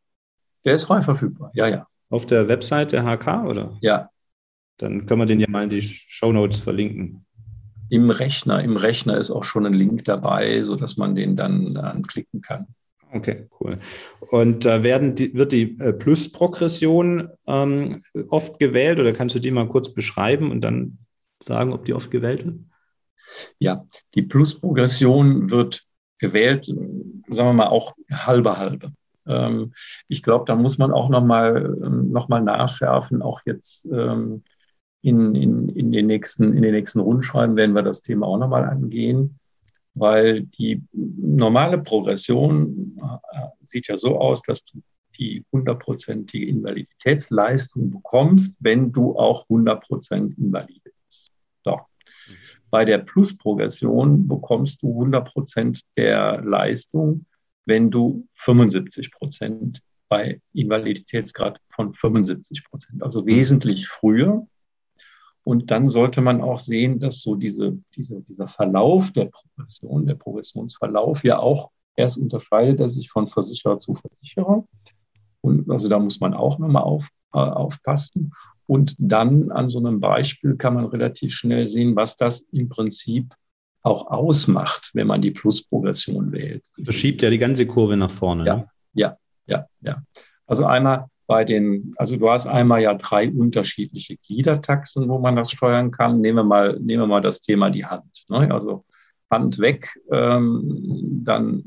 Der 0.66 0.76
ist 0.76 0.84
frei 0.84 1.02
verfügbar, 1.02 1.52
ja, 1.54 1.68
ja. 1.68 1.88
Auf 2.10 2.26
der 2.26 2.48
Website 2.48 2.92
der 2.92 3.04
HK, 3.04 3.46
oder? 3.48 3.78
Ja. 3.82 4.10
Dann 4.78 5.06
können 5.06 5.22
wir 5.22 5.26
den 5.26 5.40
ja 5.40 5.50
mal 5.50 5.64
in 5.64 5.70
die 5.70 5.82
Show 5.82 6.32
Notes 6.32 6.60
verlinken. 6.60 7.26
Im 7.90 8.10
Rechner, 8.10 8.64
im 8.64 8.78
Rechner 8.78 9.18
ist 9.18 9.32
auch 9.32 9.44
schon 9.44 9.66
ein 9.66 9.74
Link 9.74 10.06
dabei, 10.06 10.62
sodass 10.64 10.98
man 10.98 11.16
den 11.16 11.36
dann 11.36 11.76
anklicken 11.78 12.42
kann. 12.42 12.68
Okay, 13.12 13.48
cool. 13.60 13.80
Und 14.32 14.66
da 14.66 14.78
äh, 14.78 14.84
werden 14.84 15.16
die, 15.16 15.34
wird 15.34 15.52
die 15.52 15.80
äh, 15.80 15.94
Plus-Progression 15.94 17.30
ähm, 17.48 18.04
oft 18.28 18.60
gewählt 18.60 19.00
oder 19.00 19.14
kannst 19.14 19.36
du 19.36 19.40
die 19.40 19.52
mal 19.52 19.68
kurz 19.68 19.94
beschreiben 19.94 20.52
und 20.52 20.64
dann 20.64 21.00
sagen, 21.44 21.74
ob 21.74 21.86
die 21.86 21.94
oft 21.94 22.12
gewählt 22.12 22.46
wird? 22.46 22.60
Ja, 23.58 23.86
die 24.14 24.22
Plus-Progression 24.22 25.50
wird 25.50 25.86
gewählt, 26.20 26.66
sagen 26.66 27.26
wir 27.30 27.54
mal 27.54 27.68
auch 27.68 27.96
halbe 28.12 28.58
halbe. 28.58 28.92
Ähm, 29.26 29.74
ich 30.08 30.22
glaube, 30.22 30.46
da 30.46 30.56
muss 30.56 30.78
man 30.78 30.92
auch 30.92 31.10
nochmal 31.10 31.78
ähm, 31.84 32.12
noch 32.12 32.30
mal 32.30 32.42
nachschärfen, 32.42 33.22
auch 33.22 33.42
jetzt 33.46 33.86
ähm, 33.92 34.44
in, 35.02 35.34
in, 35.34 35.70
in, 35.70 35.92
den 35.92 36.08
nächsten, 36.08 36.56
in 36.56 36.62
den 36.62 36.74
nächsten 36.74 37.00
Rundschreiben 37.00 37.56
werden 37.56 37.74
wir 37.74 37.84
das 37.84 38.02
Thema 38.02 38.28
auch 38.28 38.38
nochmal 38.38 38.66
angehen, 38.66 39.39
weil 40.00 40.44
die 40.44 40.82
normale 40.94 41.78
Progression 41.78 42.98
äh, 43.32 43.48
sieht 43.64 43.88
ja 43.88 43.98
so 43.98 44.20
aus, 44.20 44.42
dass 44.42 44.64
du 44.66 44.82
die 45.18 45.44
hundertprozentige 45.52 46.48
Invaliditätsleistung 46.48 47.92
bekommst, 47.92 48.56
wenn 48.62 48.92
du 48.92 49.18
auch 49.18 49.46
100% 49.50 50.38
invalide 50.38 50.92
bist. 51.06 51.32
So. 51.64 51.82
Bei 52.70 52.86
der 52.86 53.00
Plus-Progression 53.00 54.28
bekommst 54.28 54.82
du 54.82 55.04
100% 55.04 55.82
der 55.98 56.42
Leistung, 56.42 57.26
wenn 57.66 57.92
du 57.92 58.28
75 58.36 59.12
Prozent 59.12 59.82
bei 60.08 60.42
Invaliditätsgrad 60.54 61.60
von 61.70 61.94
75 61.94 62.64
Prozent, 62.64 63.04
also 63.04 63.26
wesentlich 63.26 63.88
früher. 63.88 64.48
Und 65.50 65.72
dann 65.72 65.90
sollte 65.90 66.22
man 66.22 66.42
auch 66.42 66.60
sehen, 66.60 67.00
dass 67.00 67.22
so 67.22 67.34
diese, 67.34 67.76
diese, 67.96 68.22
dieser 68.22 68.48
Verlauf 68.48 69.12
der 69.14 69.26
Progression, 69.26 70.06
der 70.06 70.14
Progressionsverlauf 70.14 71.24
ja 71.24 71.40
auch 71.40 71.72
erst 71.96 72.20
unterscheidet 72.20 72.80
er 72.80 72.88
sich 72.88 73.10
von 73.10 73.28
Versicherer 73.28 73.80
zu 73.80 73.96
Versicherer. 73.96 74.64
Und 75.42 75.68
also 75.72 75.90
da 75.90 75.98
muss 75.98 76.20
man 76.20 76.36
auch 76.36 76.60
nochmal 76.60 76.84
auf, 76.84 77.08
äh, 77.34 77.40
aufpassen. 77.40 78.32
Und 78.68 78.96
dann 79.00 79.50
an 79.50 79.70
so 79.70 79.80
einem 79.80 80.00
Beispiel 80.00 80.56
kann 80.56 80.76
man 80.76 80.86
relativ 80.86 81.34
schnell 81.34 81.68
sehen, 81.68 81.96
was 81.96 82.16
das 82.16 82.42
im 82.52 82.70
Prinzip 82.70 83.34
auch 83.82 84.06
ausmacht, 84.06 84.92
wenn 84.94 85.08
man 85.08 85.24
die 85.24 85.32
Plusprogression 85.32 86.32
wählt. 86.32 86.68
Das 86.78 86.94
schiebt 86.94 87.24
ja 87.24 87.32
die 87.32 87.40
ganze 87.40 87.66
Kurve 87.66 87.98
nach 87.98 88.12
vorne. 88.12 88.46
Ja, 88.46 88.56
ne? 88.56 88.68
ja, 88.94 89.18
ja, 89.48 89.66
ja. 89.82 90.04
Also 90.46 90.68
einmal 90.68 91.08
bei 91.30 91.46
den, 91.46 91.94
also 91.98 92.18
du 92.18 92.28
hast 92.28 92.48
einmal 92.48 92.82
ja 92.82 92.96
drei 92.96 93.30
unterschiedliche 93.32 94.18
Gliedertaxen, 94.18 95.08
wo 95.08 95.20
man 95.20 95.36
das 95.36 95.52
steuern 95.52 95.92
kann. 95.92 96.22
Nehmen 96.22 96.38
wir 96.38 96.44
mal, 96.44 96.80
nehmen 96.80 97.04
wir 97.04 97.08
mal 97.08 97.22
das 97.22 97.40
Thema 97.40 97.70
die 97.70 97.86
Hand. 97.86 98.26
Ne? 98.30 98.52
Also 98.52 98.84
Hand 99.30 99.60
weg, 99.60 99.96
ähm, 100.12 101.22
dann 101.24 101.62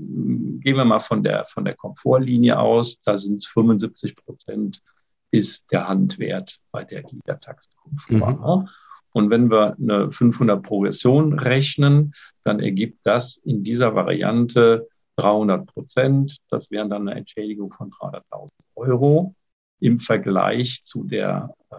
gehen 0.59 0.77
wir 0.77 0.85
mal 0.85 0.98
von 0.98 1.22
der, 1.22 1.44
von 1.44 1.64
der 1.64 1.77
Komfortlinie 1.77 2.59
aus. 2.59 3.01
Da 3.03 3.16
sind 3.16 3.37
es 3.37 3.46
75 3.46 4.16
Prozent 4.16 4.83
ist 5.31 5.70
der 5.70 5.87
Handwert 5.87 6.59
bei 6.72 6.83
der 6.83 7.05
Gliedertaxe 7.05 7.68
Mhm. 8.09 8.18
Ne? 8.18 8.68
Und 9.12 9.31
wenn 9.31 9.48
wir 9.48 9.77
eine 9.79 10.11
500 10.11 10.61
Progression 10.61 11.38
rechnen, 11.38 12.14
dann 12.42 12.59
ergibt 12.59 12.98
das 13.05 13.37
in 13.37 13.62
dieser 13.62 13.94
Variante 13.94 14.88
300 15.18 15.66
Prozent. 15.66 16.38
Das 16.51 16.68
wären 16.72 16.90
dann 16.90 17.07
eine 17.07 17.16
Entschädigung 17.16 17.72
von 17.72 17.92
300.000 17.92 18.48
Euro 18.75 19.37
im 19.83 20.01
Vergleich 20.01 20.83
zu 20.85 21.05
der 21.05 21.55
äh, 21.71 21.77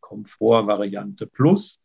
Komfortvariante 0.00 1.26
Plus 1.26 1.78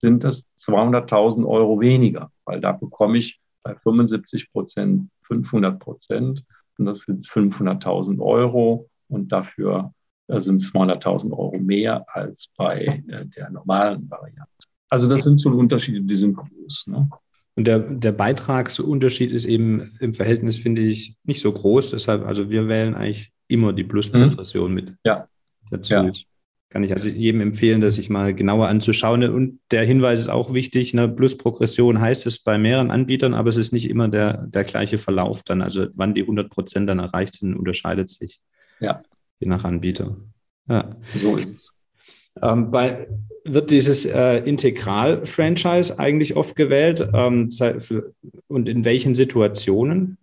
sind 0.00 0.22
das 0.22 0.46
200.000 0.60 1.44
Euro 1.46 1.80
weniger, 1.80 2.30
weil 2.44 2.60
da 2.60 2.72
bekomme 2.72 3.18
ich 3.18 3.40
bei 3.64 3.74
75 3.74 4.52
Prozent 4.52 5.10
500 5.22 5.78
Prozent 5.80 6.44
und 6.78 6.86
das 6.86 6.98
sind 7.00 7.26
500.000 7.26 8.20
Euro 8.20 8.88
und 9.08 9.32
dafür 9.32 9.92
da 10.28 10.40
sind 10.40 10.60
200.000 10.60 11.32
Euro 11.32 11.58
mehr 11.58 12.04
als 12.14 12.48
bei 12.56 13.02
äh, 13.08 13.26
der 13.26 13.50
normalen 13.50 14.08
Variante. 14.10 14.46
Also 14.88 15.08
das 15.08 15.24
sind 15.24 15.38
so 15.38 15.50
Unterschiede, 15.50 16.02
die 16.02 16.14
sind 16.14 16.36
groß. 16.36 16.86
Ne? 16.86 17.08
Und 17.56 17.64
der, 17.64 17.80
der 17.80 18.12
Beitragsunterschied 18.12 19.32
ist 19.32 19.46
eben 19.46 19.82
im 19.98 20.14
Verhältnis, 20.14 20.56
finde 20.56 20.82
ich, 20.82 21.16
nicht 21.24 21.40
so 21.40 21.50
groß. 21.50 21.90
Deshalb, 21.90 22.24
also 22.24 22.50
wir 22.50 22.68
wählen 22.68 22.94
eigentlich 22.94 23.32
immer 23.48 23.72
die 23.72 23.84
Plus-Progression 23.84 24.70
mhm. 24.70 24.74
mit 24.74 24.94
ja. 25.04 25.28
dazu. 25.70 25.94
Ja. 25.94 26.10
Kann 26.70 26.84
ich 26.84 26.92
also 26.92 27.08
jedem 27.08 27.40
empfehlen, 27.40 27.80
das 27.80 27.94
sich 27.94 28.10
mal 28.10 28.34
genauer 28.34 28.68
anzuschauen. 28.68 29.24
Und 29.24 29.58
der 29.70 29.84
Hinweis 29.84 30.20
ist 30.20 30.28
auch 30.28 30.52
wichtig, 30.52 30.92
eine 30.92 31.08
Plus-Progression 31.08 31.98
heißt 31.98 32.26
es 32.26 32.40
bei 32.40 32.58
mehreren 32.58 32.90
Anbietern, 32.90 33.32
aber 33.32 33.48
es 33.48 33.56
ist 33.56 33.72
nicht 33.72 33.88
immer 33.88 34.08
der, 34.08 34.46
der 34.46 34.64
gleiche 34.64 34.98
Verlauf 34.98 35.42
dann. 35.42 35.62
Also 35.62 35.86
wann 35.94 36.14
die 36.14 36.20
100 36.20 36.50
Prozent 36.50 36.88
dann 36.88 36.98
erreicht 36.98 37.34
sind, 37.34 37.56
unterscheidet 37.56 38.10
sich. 38.10 38.40
Ja 38.80 39.02
je 39.40 39.48
nach 39.48 39.64
Anbieter. 39.64 40.16
Ja. 40.68 40.96
So 41.14 41.36
ist 41.36 41.54
es. 41.54 41.74
Ähm, 42.40 42.70
bei, 42.70 43.06
wird 43.44 43.70
dieses 43.70 44.06
äh, 44.06 44.38
Integral-Franchise 44.38 45.98
eigentlich 45.98 46.36
oft 46.36 46.54
gewählt 46.54 47.06
ähm, 47.12 47.48
und 48.46 48.68
in 48.68 48.84
welchen 48.84 49.14
Situationen? 49.14 50.18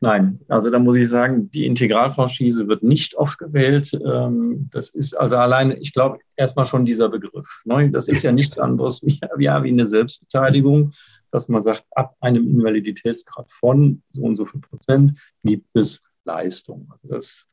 Nein, 0.00 0.40
also 0.48 0.68
da 0.68 0.78
muss 0.78 0.96
ich 0.96 1.08
sagen, 1.08 1.50
die 1.50 1.64
Integralfranchise 1.64 2.68
wird 2.68 2.82
nicht 2.82 3.14
oft 3.16 3.38
gewählt. 3.38 3.92
Ähm, 3.94 4.68
das 4.70 4.90
ist 4.90 5.14
also 5.14 5.36
alleine, 5.36 5.78
ich 5.78 5.92
glaube, 5.92 6.18
erstmal 6.36 6.66
schon 6.66 6.84
dieser 6.84 7.08
Begriff. 7.08 7.62
Ne? 7.64 7.90
Das 7.90 8.06
ist 8.08 8.22
ja 8.22 8.30
nichts 8.30 8.58
anderes 8.58 9.02
wie, 9.02 9.18
wie 9.38 9.48
eine 9.48 9.86
Selbstbeteiligung, 9.86 10.92
dass 11.30 11.48
man 11.48 11.62
sagt, 11.62 11.84
ab 11.92 12.14
einem 12.20 12.46
Invaliditätsgrad 12.46 13.50
von 13.50 14.02
so 14.12 14.24
und 14.24 14.36
so 14.36 14.44
viel 14.44 14.60
Prozent 14.60 15.18
gibt 15.42 15.68
es 15.74 16.04
Leistung. 16.24 16.88
Also 16.92 17.08
das 17.08 17.48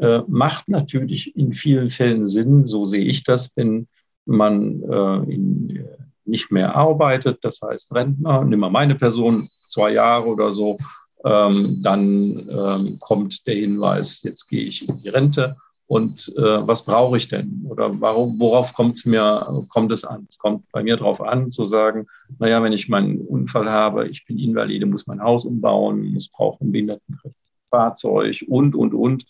Äh, 0.00 0.22
macht 0.28 0.68
natürlich 0.68 1.34
in 1.34 1.52
vielen 1.52 1.88
Fällen 1.88 2.24
Sinn, 2.24 2.66
so 2.66 2.84
sehe 2.84 3.04
ich 3.04 3.24
das, 3.24 3.50
wenn 3.56 3.88
man 4.26 4.80
äh, 4.82 5.34
in, 5.34 5.84
nicht 6.24 6.52
mehr 6.52 6.76
arbeitet, 6.76 7.38
das 7.42 7.60
heißt 7.60 7.92
Rentner, 7.92 8.44
nimm 8.44 8.60
mal 8.60 8.70
meine 8.70 8.94
Person, 8.94 9.48
zwei 9.68 9.90
Jahre 9.90 10.28
oder 10.28 10.52
so, 10.52 10.78
ähm, 11.24 11.80
dann 11.82 12.48
ähm, 12.48 12.96
kommt 13.00 13.46
der 13.46 13.56
Hinweis, 13.56 14.22
jetzt 14.22 14.48
gehe 14.48 14.62
ich 14.62 14.88
in 14.88 15.02
die 15.02 15.08
Rente 15.08 15.56
und 15.88 16.32
äh, 16.36 16.66
was 16.66 16.84
brauche 16.84 17.16
ich 17.16 17.28
denn? 17.28 17.64
Oder 17.66 17.98
warum, 18.00 18.38
worauf 18.38 18.74
kommt's 18.74 19.06
mir, 19.06 19.64
kommt 19.70 19.90
es 19.90 20.04
an? 20.04 20.26
Es 20.28 20.36
kommt 20.36 20.70
bei 20.70 20.82
mir 20.82 20.98
darauf 20.98 21.22
an, 21.22 21.50
zu 21.50 21.64
sagen, 21.64 22.06
naja, 22.38 22.62
wenn 22.62 22.74
ich 22.74 22.90
meinen 22.90 23.22
Unfall 23.22 23.70
habe, 23.70 24.06
ich 24.06 24.26
bin 24.26 24.38
Invalide, 24.38 24.84
muss 24.84 25.06
mein 25.06 25.22
Haus 25.22 25.46
umbauen, 25.46 26.12
muss 26.12 26.28
brauche 26.28 26.62
ein 26.62 26.72
behindertengerechtes 26.72 27.54
Fahrzeug 27.70 28.44
und, 28.48 28.74
und, 28.74 28.92
und. 28.92 29.24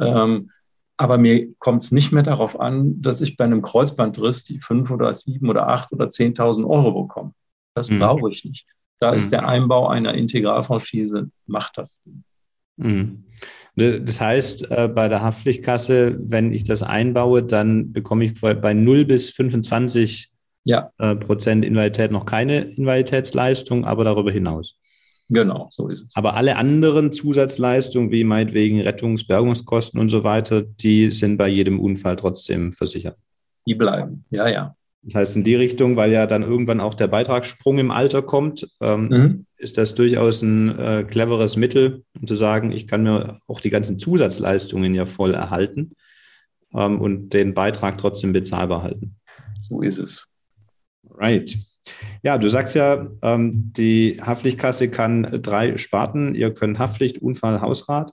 Ähm, 0.00 0.50
aber 0.96 1.16
mir 1.16 1.54
kommt 1.58 1.82
es 1.82 1.92
nicht 1.92 2.10
mehr 2.10 2.24
darauf 2.24 2.58
an, 2.58 3.00
dass 3.00 3.20
ich 3.20 3.36
bei 3.36 3.44
einem 3.44 3.62
Kreuzbandriss 3.62 4.42
die 4.42 4.58
fünf 4.58 4.90
oder 4.90 5.14
sieben 5.14 5.48
oder 5.48 5.68
acht 5.68 5.92
oder 5.92 6.10
zehntausend 6.10 6.66
Euro 6.66 7.02
bekomme. 7.02 7.34
Das 7.74 7.88
mhm. 7.88 7.98
brauche 7.98 8.30
ich 8.32 8.44
nicht. 8.44 8.66
Da 9.00 9.12
mhm. 9.12 9.18
ist 9.18 9.32
der 9.32 9.46
Einbau 9.46 9.88
einer 9.88 10.14
Integralfranchise, 10.14 11.30
macht 11.46 11.78
das. 11.78 12.00
Mhm. 12.76 13.24
Das 13.76 14.20
heißt, 14.20 14.70
äh, 14.70 14.88
bei 14.88 15.08
der 15.08 15.22
Haftpflichtkasse, 15.22 16.16
wenn 16.18 16.52
ich 16.52 16.62
das 16.64 16.82
einbaue, 16.82 17.42
dann 17.42 17.92
bekomme 17.92 18.24
ich 18.24 18.40
bei 18.40 18.72
0 18.72 19.04
bis 19.04 19.30
25 19.30 20.30
ja. 20.64 20.90
Äh, 20.98 21.16
Prozent 21.16 21.64
Invalidität 21.64 22.10
noch 22.10 22.24
keine 22.24 22.62
Invaliditätsleistung, 22.62 23.84
aber 23.84 24.04
darüber 24.04 24.30
hinaus. 24.30 24.78
Genau, 25.28 25.68
so 25.70 25.88
ist 25.88 26.02
es. 26.02 26.16
Aber 26.16 26.34
alle 26.34 26.56
anderen 26.56 27.12
Zusatzleistungen, 27.12 28.10
wie 28.10 28.24
meinetwegen 28.24 28.80
Rettungs-, 28.80 29.26
Bergungskosten 29.26 29.98
und 29.98 30.08
so 30.08 30.22
weiter, 30.24 30.62
die 30.62 31.08
sind 31.08 31.38
bei 31.38 31.48
jedem 31.48 31.80
Unfall 31.80 32.16
trotzdem 32.16 32.72
versichert. 32.72 33.16
Die 33.66 33.74
bleiben, 33.74 34.24
ja, 34.30 34.48
ja. 34.48 34.76
Das 35.04 35.14
heißt, 35.16 35.36
in 35.36 35.44
die 35.44 35.54
Richtung, 35.54 35.96
weil 35.96 36.12
ja 36.12 36.26
dann 36.26 36.42
irgendwann 36.42 36.80
auch 36.80 36.94
der 36.94 37.08
Beitragssprung 37.08 37.78
im 37.78 37.90
Alter 37.90 38.22
kommt, 38.22 38.66
ähm, 38.80 39.08
mhm. 39.08 39.46
ist 39.58 39.76
das 39.76 39.94
durchaus 39.94 40.40
ein 40.40 40.78
äh, 40.78 41.04
cleveres 41.04 41.56
Mittel, 41.56 42.04
um 42.18 42.26
zu 42.26 42.34
sagen, 42.34 42.72
ich 42.72 42.86
kann 42.86 43.02
mir 43.02 43.38
auch 43.46 43.60
die 43.60 43.70
ganzen 43.70 43.98
Zusatzleistungen 43.98 44.94
ja 44.94 45.04
voll 45.04 45.34
erhalten 45.34 45.92
ähm, 46.72 47.00
und 47.00 47.30
den 47.34 47.52
Beitrag 47.52 47.98
trotzdem 47.98 48.32
bezahlbar 48.32 48.82
halten. 48.82 49.16
So 49.60 49.82
ist 49.82 49.98
es. 49.98 50.26
Right. 51.10 51.54
Ja, 52.22 52.38
du 52.38 52.48
sagst 52.48 52.74
ja, 52.74 53.06
ähm, 53.20 53.72
die 53.76 54.20
Haftpflichtkasse 54.22 54.88
kann 54.88 55.40
drei 55.42 55.76
Sparten. 55.76 56.34
Ihr 56.34 56.54
könnt 56.54 56.78
Haftpflicht, 56.78 57.18
Unfall, 57.18 57.60
Hausrat. 57.60 58.12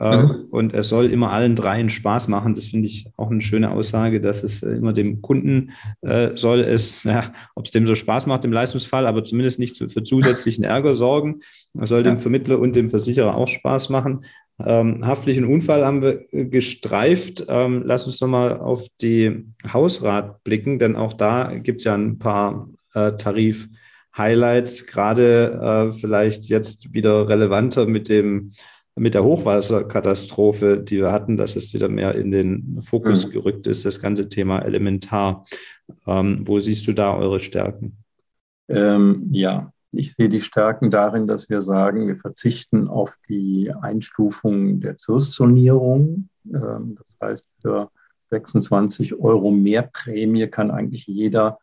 Äh, 0.00 0.16
mhm. 0.16 0.46
Und 0.50 0.72
es 0.72 0.88
soll 0.88 1.06
immer 1.06 1.30
allen 1.30 1.54
dreien 1.54 1.90
Spaß 1.90 2.28
machen. 2.28 2.54
Das 2.54 2.66
finde 2.66 2.86
ich 2.86 3.06
auch 3.16 3.30
eine 3.30 3.42
schöne 3.42 3.70
Aussage, 3.70 4.20
dass 4.20 4.42
es 4.42 4.62
äh, 4.62 4.70
immer 4.70 4.92
dem 4.92 5.20
Kunden 5.20 5.72
äh, 6.00 6.30
soll 6.36 6.60
es, 6.60 7.04
ja, 7.04 7.32
ob 7.54 7.66
es 7.66 7.70
dem 7.70 7.86
so 7.86 7.94
Spaß 7.94 8.26
macht 8.26 8.44
im 8.44 8.52
Leistungsfall, 8.52 9.06
aber 9.06 9.24
zumindest 9.24 9.58
nicht 9.58 9.76
für 9.76 10.02
zusätzlichen 10.02 10.64
Ärger 10.64 10.94
sorgen. 10.94 11.40
Es 11.80 11.90
soll 11.90 12.04
ja. 12.04 12.10
dem 12.10 12.16
Vermittler 12.16 12.58
und 12.58 12.74
dem 12.76 12.90
Versicherer 12.90 13.36
auch 13.36 13.48
Spaß 13.48 13.90
machen. 13.90 14.24
Ähm, 14.64 15.04
haftlichen 15.04 15.44
Unfall 15.44 15.84
haben 15.84 16.00
wir 16.00 16.26
gestreift. 16.30 17.44
Ähm, 17.48 17.82
lass 17.84 18.06
uns 18.06 18.20
nochmal 18.20 18.58
auf 18.58 18.86
die 19.00 19.44
Hausrat 19.70 20.44
blicken, 20.44 20.78
denn 20.78 20.96
auch 20.96 21.12
da 21.12 21.52
gibt 21.54 21.80
es 21.80 21.84
ja 21.84 21.94
ein 21.94 22.18
paar 22.18 22.68
äh, 22.94 23.12
Tarif-Highlights, 23.12 24.86
gerade 24.86 25.90
äh, 25.90 25.92
vielleicht 25.92 26.46
jetzt 26.46 26.92
wieder 26.92 27.28
relevanter 27.28 27.86
mit 27.86 28.08
dem 28.08 28.52
mit 28.96 29.14
der 29.14 29.24
Hochwasserkatastrophe, 29.24 30.78
die 30.78 30.98
wir 30.98 31.10
hatten, 31.10 31.36
dass 31.36 31.56
es 31.56 31.74
wieder 31.74 31.88
mehr 31.88 32.14
in 32.14 32.30
den 32.30 32.80
Fokus 32.80 33.26
mhm. 33.26 33.30
gerückt 33.30 33.66
ist, 33.66 33.84
das 33.84 34.00
ganze 34.00 34.28
Thema 34.28 34.60
Elementar. 34.60 35.44
Ähm, 36.06 36.46
wo 36.46 36.60
siehst 36.60 36.86
du 36.86 36.92
da 36.92 37.14
eure 37.16 37.40
Stärken? 37.40 37.96
Ähm, 38.68 39.28
ja, 39.30 39.72
ich 39.90 40.14
sehe 40.14 40.28
die 40.28 40.40
Stärken 40.40 40.90
darin, 40.90 41.26
dass 41.26 41.50
wir 41.50 41.60
sagen, 41.60 42.06
wir 42.06 42.16
verzichten 42.16 42.88
auf 42.88 43.16
die 43.28 43.72
Einstufung 43.80 44.80
der 44.80 44.96
Zirszonierung. 44.96 46.28
Ähm, 46.46 46.96
das 46.96 47.16
heißt, 47.20 47.48
für 47.60 47.90
26 48.30 49.14
Euro 49.14 49.50
mehr 49.50 49.82
Prämie 49.82 50.46
kann 50.46 50.70
eigentlich 50.70 51.06
jeder 51.06 51.58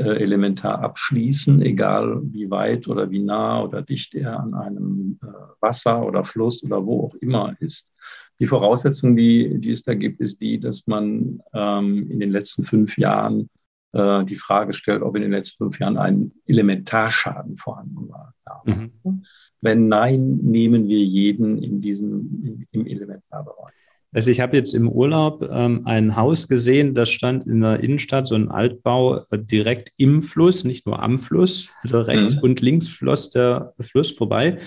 elementar 0.00 0.80
abschließen, 0.80 1.62
egal 1.62 2.20
wie 2.24 2.50
weit 2.50 2.88
oder 2.88 3.10
wie 3.10 3.20
nah 3.20 3.62
oder 3.62 3.82
dicht 3.82 4.14
er 4.14 4.40
an 4.40 4.54
einem 4.54 5.18
äh, 5.22 5.26
Wasser 5.60 6.04
oder 6.06 6.24
Fluss 6.24 6.62
oder 6.64 6.84
wo 6.84 7.06
auch 7.06 7.14
immer 7.16 7.56
ist. 7.60 7.92
Die 8.40 8.46
Voraussetzung, 8.46 9.16
die, 9.16 9.60
die 9.60 9.70
es 9.70 9.82
da 9.82 9.94
gibt, 9.94 10.20
ist 10.20 10.40
die, 10.40 10.58
dass 10.58 10.86
man 10.86 11.40
ähm, 11.54 12.10
in 12.10 12.20
den 12.20 12.30
letzten 12.30 12.64
fünf 12.64 12.98
Jahren 12.98 13.48
äh, 13.92 14.24
die 14.24 14.36
Frage 14.36 14.72
stellt, 14.72 15.02
ob 15.02 15.16
in 15.16 15.22
den 15.22 15.30
letzten 15.30 15.64
fünf 15.64 15.78
Jahren 15.78 15.96
ein 15.96 16.32
Elementarschaden 16.46 17.56
vorhanden 17.56 18.08
war. 18.08 18.34
Mhm. 18.64 19.24
Wenn 19.60 19.88
nein, 19.88 20.38
nehmen 20.42 20.88
wir 20.88 20.98
jeden 20.98 21.62
in 21.62 21.80
diesem, 21.80 22.42
im, 22.44 22.66
im 22.72 22.86
Elementarbereich. 22.86 23.74
Also 24.14 24.30
ich 24.30 24.40
habe 24.40 24.56
jetzt 24.56 24.74
im 24.74 24.88
Urlaub 24.88 25.42
ähm, 25.50 25.82
ein 25.86 26.16
Haus 26.16 26.46
gesehen, 26.46 26.94
das 26.94 27.08
stand 27.08 27.46
in 27.46 27.62
der 27.62 27.80
Innenstadt, 27.80 28.28
so 28.28 28.34
ein 28.34 28.50
Altbau 28.50 29.18
äh, 29.30 29.38
direkt 29.38 29.92
im 29.96 30.20
Fluss, 30.20 30.64
nicht 30.64 30.86
nur 30.86 31.02
am 31.02 31.18
Fluss, 31.18 31.70
also 31.82 32.02
rechts 32.02 32.36
mhm. 32.36 32.42
und 32.42 32.60
links 32.60 32.88
floss 32.88 33.30
der 33.30 33.72
Fluss 33.80 34.10
vorbei. 34.10 34.58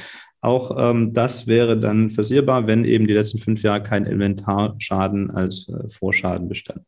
Auch 0.41 0.75
ähm, 0.77 1.13
das 1.13 1.45
wäre 1.45 1.79
dann 1.79 2.09
versierbar, 2.09 2.65
wenn 2.65 2.85
eben 2.85 3.07
die 3.07 3.13
letzten 3.13 3.37
fünf 3.37 3.61
Jahre 3.61 3.83
kein 3.83 4.05
Elementarschaden 4.05 5.29
als 5.29 5.69
äh, 5.69 5.89
Vorschaden 5.89 6.49
bestand. 6.49 6.81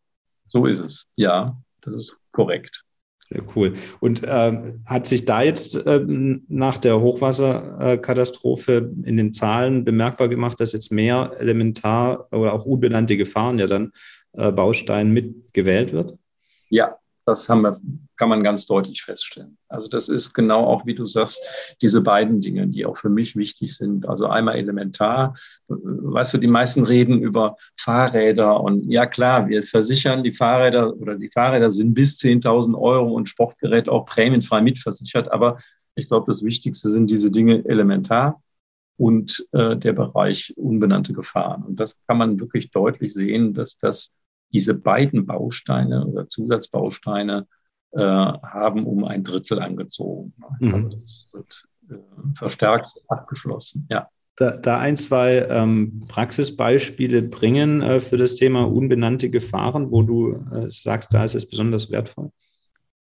So 0.47 0.65
ist 0.65 0.79
es, 0.79 1.07
ja, 1.15 1.57
das 1.81 1.95
ist 1.95 2.17
korrekt. 2.31 2.86
Sehr 3.29 3.43
cool. 3.57 3.73
Und 3.99 4.23
äh, 4.23 4.73
hat 4.85 5.05
sich 5.05 5.25
da 5.25 5.41
jetzt 5.41 5.75
äh, 5.75 5.99
nach 6.47 6.77
der 6.77 7.01
Hochwasserkatastrophe 7.01 8.89
in 9.03 9.17
den 9.17 9.33
Zahlen 9.33 9.83
bemerkbar 9.83 10.29
gemacht, 10.29 10.61
dass 10.61 10.71
jetzt 10.71 10.93
mehr 10.93 11.33
elementar 11.37 12.29
oder 12.31 12.53
auch 12.53 12.65
unbenannte 12.65 13.17
Gefahren 13.17 13.59
ja 13.59 13.67
dann 13.67 13.91
äh, 14.31 14.49
Baustein 14.49 15.11
mitgewählt 15.11 15.91
wird? 15.91 16.17
Ja, 16.69 16.95
das 17.27 17.49
haben 17.49 17.63
wir, 17.63 17.77
kann 18.15 18.29
man 18.29 18.41
ganz 18.41 18.65
deutlich 18.65 19.03
feststellen. 19.03 19.57
Also 19.67 19.89
das 19.89 20.07
ist 20.07 20.33
genau 20.33 20.63
auch, 20.63 20.85
wie 20.85 20.95
du 20.95 21.05
sagst, 21.05 21.43
diese 21.81 22.01
beiden 22.01 22.39
Dinge, 22.39 22.67
die 22.67 22.85
auch 22.85 22.95
für 22.95 23.09
mich 23.09 23.35
wichtig 23.35 23.75
sind. 23.75 24.07
Also 24.07 24.27
einmal 24.27 24.55
elementar. 24.55 25.35
Weißt 25.67 26.33
du, 26.33 26.37
die 26.37 26.47
meisten 26.47 26.85
reden 26.85 27.21
über 27.21 27.57
Fahrräder 27.77 28.61
und 28.61 28.89
ja 28.89 29.05
klar, 29.05 29.49
wir 29.49 29.61
versichern 29.61 30.23
die 30.23 30.33
Fahrräder 30.33 30.95
oder 30.95 31.15
die 31.15 31.29
Fahrräder 31.29 31.69
sind 31.69 31.93
bis 31.93 32.17
10.000 32.17 32.79
Euro 32.79 33.11
und 33.11 33.27
Sportgerät 33.27 33.89
auch 33.89 34.05
prämienfrei 34.05 34.61
mitversichert. 34.61 35.29
Aber 35.29 35.57
ich 35.95 36.07
glaube, 36.07 36.27
das 36.27 36.43
Wichtigste 36.43 36.87
sind 36.89 37.11
diese 37.11 37.29
Dinge 37.29 37.65
elementar 37.65 38.41
und 38.95 39.45
äh, 39.51 39.75
der 39.75 39.91
Bereich 39.91 40.53
unbenannte 40.55 41.11
Gefahren. 41.11 41.63
Und 41.63 41.77
das 41.77 41.99
kann 42.07 42.17
man 42.17 42.39
wirklich 42.39 42.71
deutlich 42.71 43.13
sehen, 43.13 43.53
dass 43.53 43.77
das 43.79 44.13
diese 44.51 44.73
beiden 44.73 45.25
Bausteine 45.25 46.05
oder 46.05 46.27
Zusatzbausteine 46.27 47.47
äh, 47.91 47.99
haben 47.99 48.85
um 48.85 49.03
ein 49.03 49.23
Drittel 49.23 49.59
angezogen. 49.59 50.33
Mhm. 50.59 50.73
Also 50.73 50.89
das 50.89 51.31
wird 51.33 51.67
äh, 51.89 52.35
verstärkt 52.35 52.89
abgeschlossen, 53.07 53.87
ja. 53.89 54.09
Da, 54.39 54.55
da 54.55 54.77
ein, 54.77 54.97
zwei 54.97 55.47
ähm, 55.49 55.99
Praxisbeispiele 56.07 57.23
bringen 57.23 57.81
äh, 57.81 57.99
für 57.99 58.17
das 58.17 58.35
Thema 58.35 58.67
unbenannte 58.67 59.31
Gefahren, 59.31 59.89
wo 59.89 60.03
du 60.03 60.33
äh, 60.33 60.69
sagst, 60.69 61.11
da 61.15 61.25
ist 61.25 61.33
es 61.33 61.49
besonders 61.49 61.89
wertvoll. 61.89 62.29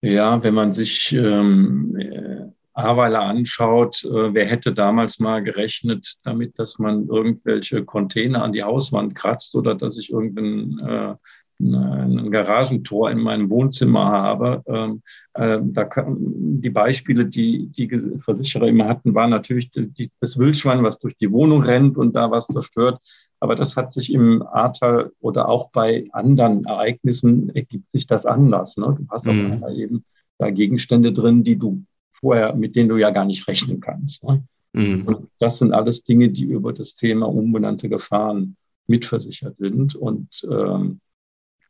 Ja, 0.00 0.42
wenn 0.42 0.54
man 0.54 0.72
sich 0.72 1.12
ähm, 1.12 1.94
äh, 1.98 2.46
Aweiler 2.76 3.22
anschaut, 3.22 4.04
äh, 4.04 4.34
wer 4.34 4.46
hätte 4.46 4.72
damals 4.72 5.18
mal 5.18 5.42
gerechnet 5.42 6.16
damit, 6.24 6.58
dass 6.58 6.78
man 6.78 7.08
irgendwelche 7.08 7.84
Container 7.84 8.42
an 8.42 8.52
die 8.52 8.62
Hauswand 8.62 9.14
kratzt 9.14 9.54
oder 9.54 9.74
dass 9.74 9.98
ich 9.98 10.10
irgendein 10.10 10.78
äh, 10.86 11.14
ein 11.58 12.30
Garagentor 12.30 13.10
in 13.10 13.18
meinem 13.18 13.48
Wohnzimmer 13.48 14.04
habe. 14.04 14.62
Ähm, 14.66 15.02
äh, 15.32 15.58
da 15.62 15.84
kann, 15.84 16.16
die 16.60 16.68
Beispiele, 16.68 17.24
die 17.24 17.68
die 17.68 17.88
Versicherer 18.18 18.68
immer 18.68 18.88
hatten, 18.88 19.14
waren 19.14 19.30
natürlich 19.30 19.70
die, 19.70 20.10
das 20.20 20.36
Wildschwein, 20.36 20.82
was 20.82 20.98
durch 20.98 21.16
die 21.16 21.32
Wohnung 21.32 21.62
rennt 21.62 21.96
und 21.96 22.14
da 22.14 22.30
was 22.30 22.46
zerstört. 22.46 23.00
Aber 23.40 23.54
das 23.54 23.76
hat 23.76 23.90
sich 23.90 24.12
im 24.12 24.42
Ahrtal 24.42 25.12
oder 25.20 25.48
auch 25.48 25.70
bei 25.70 26.08
anderen 26.12 26.64
Ereignissen 26.64 27.54
ergibt 27.54 27.90
sich 27.90 28.06
das 28.06 28.26
anders. 28.26 28.76
Ne? 28.76 28.96
Du 28.98 29.06
hast 29.08 29.26
mhm. 29.26 29.52
einmal 29.52 29.78
eben 29.78 30.04
da 30.38 30.50
Gegenstände 30.50 31.12
drin, 31.12 31.42
die 31.42 31.56
du 31.56 31.82
vorher, 32.20 32.54
mit 32.54 32.76
denen 32.76 32.88
du 32.88 32.96
ja 32.96 33.10
gar 33.10 33.24
nicht 33.24 33.46
rechnen 33.48 33.80
kannst. 33.80 34.24
Ne? 34.24 34.42
Mhm. 34.72 35.02
Und 35.06 35.28
das 35.38 35.58
sind 35.58 35.72
alles 35.72 36.02
Dinge, 36.04 36.28
die 36.30 36.44
über 36.44 36.72
das 36.72 36.96
Thema 36.96 37.26
unbenannte 37.26 37.88
Gefahren 37.88 38.56
mitversichert 38.86 39.56
sind. 39.56 39.94
Und 39.94 40.28
ähm, 40.50 41.00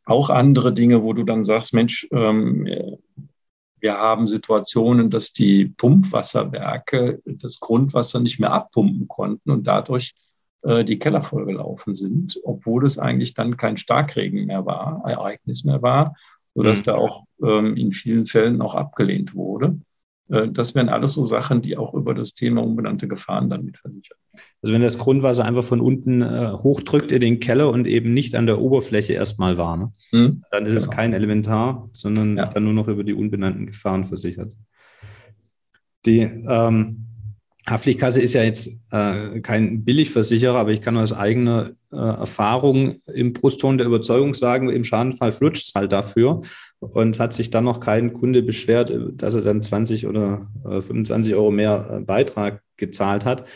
auch 0.04 0.30
andere 0.30 0.72
Dinge, 0.72 1.02
wo 1.02 1.12
du 1.12 1.24
dann 1.24 1.44
sagst, 1.44 1.74
Mensch, 1.74 2.06
ähm, 2.12 2.66
wir 3.80 3.94
haben 3.94 4.26
Situationen, 4.26 5.10
dass 5.10 5.32
die 5.32 5.66
Pumpwasserwerke 5.66 7.20
das 7.24 7.60
Grundwasser 7.60 8.20
nicht 8.20 8.40
mehr 8.40 8.52
abpumpen 8.52 9.06
konnten 9.06 9.50
und 9.50 9.66
dadurch 9.66 10.14
äh, 10.62 10.84
die 10.84 10.98
Keller 10.98 11.22
vollgelaufen 11.22 11.94
sind, 11.94 12.40
obwohl 12.42 12.84
es 12.84 12.98
eigentlich 12.98 13.34
dann 13.34 13.56
kein 13.56 13.76
Starkregen 13.76 14.46
mehr 14.46 14.66
war, 14.66 15.02
Ereignis 15.06 15.64
mehr 15.64 15.82
war, 15.82 16.16
sodass 16.54 16.80
mhm. 16.80 16.84
da 16.84 16.94
auch 16.96 17.24
ähm, 17.42 17.76
in 17.76 17.92
vielen 17.92 18.26
Fällen 18.26 18.60
auch 18.60 18.74
abgelehnt 18.74 19.34
wurde. 19.34 19.78
Äh, 20.28 20.48
das 20.48 20.74
wären 20.74 20.88
alles 20.88 21.14
so 21.14 21.24
Sachen, 21.24 21.62
die 21.62 21.76
auch 21.76 21.94
über 21.94 22.14
das 22.14 22.34
Thema 22.34 22.62
unbenannte 22.62 23.08
Gefahren 23.08 23.50
dann 23.50 23.64
mitversichern. 23.64 24.18
Also 24.62 24.74
wenn 24.74 24.82
das 24.82 24.98
Grundwasser 24.98 25.44
einfach 25.44 25.64
von 25.64 25.80
unten 25.80 26.22
äh, 26.22 26.52
hochdrückt 26.52 27.12
in 27.12 27.20
den 27.20 27.40
Keller 27.40 27.70
und 27.70 27.86
eben 27.86 28.12
nicht 28.12 28.34
an 28.34 28.46
der 28.46 28.60
Oberfläche 28.60 29.14
erstmal 29.14 29.56
war, 29.56 29.76
ne? 29.76 29.92
mhm. 30.12 30.42
dann 30.50 30.66
ist 30.66 30.74
genau. 30.74 30.80
es 30.80 30.90
kein 30.90 31.12
Elementar, 31.12 31.88
sondern 31.92 32.36
ja. 32.36 32.46
dann 32.46 32.64
nur 32.64 32.74
noch 32.74 32.88
über 32.88 33.04
die 33.04 33.14
unbenannten 33.14 33.66
Gefahren 33.66 34.04
versichert. 34.04 34.54
Die 36.04 36.20
ähm, 36.20 37.06
Haftpflichtkasse 37.68 38.20
ist 38.20 38.34
ja 38.34 38.42
jetzt 38.42 38.78
äh, 38.90 39.40
kein 39.40 39.84
Billigversicherer, 39.84 40.56
aber 40.56 40.70
ich 40.70 40.82
kann 40.82 40.96
aus 40.96 41.12
eigener 41.12 41.70
äh, 41.96 42.00
Erfahrung 42.00 42.96
im 43.12 43.32
Brustton 43.32 43.78
der 43.78 43.86
Überzeugung 43.86 44.34
sagen, 44.34 44.70
im 44.70 44.84
Schadenfall 44.84 45.32
flutscht 45.32 45.68
es 45.68 45.74
halt 45.74 45.92
dafür. 45.92 46.42
Und 46.78 47.18
hat 47.18 47.32
sich 47.32 47.50
dann 47.50 47.64
noch 47.64 47.80
kein 47.80 48.12
Kunde 48.12 48.42
beschwert, 48.42 48.94
dass 49.14 49.34
er 49.34 49.40
dann 49.40 49.62
20 49.62 50.06
oder 50.06 50.46
äh, 50.64 50.82
25 50.82 51.34
Euro 51.34 51.50
mehr 51.50 51.88
äh, 51.90 52.00
Beitrag 52.00 52.62
gezahlt 52.76 53.24
hat. 53.24 53.46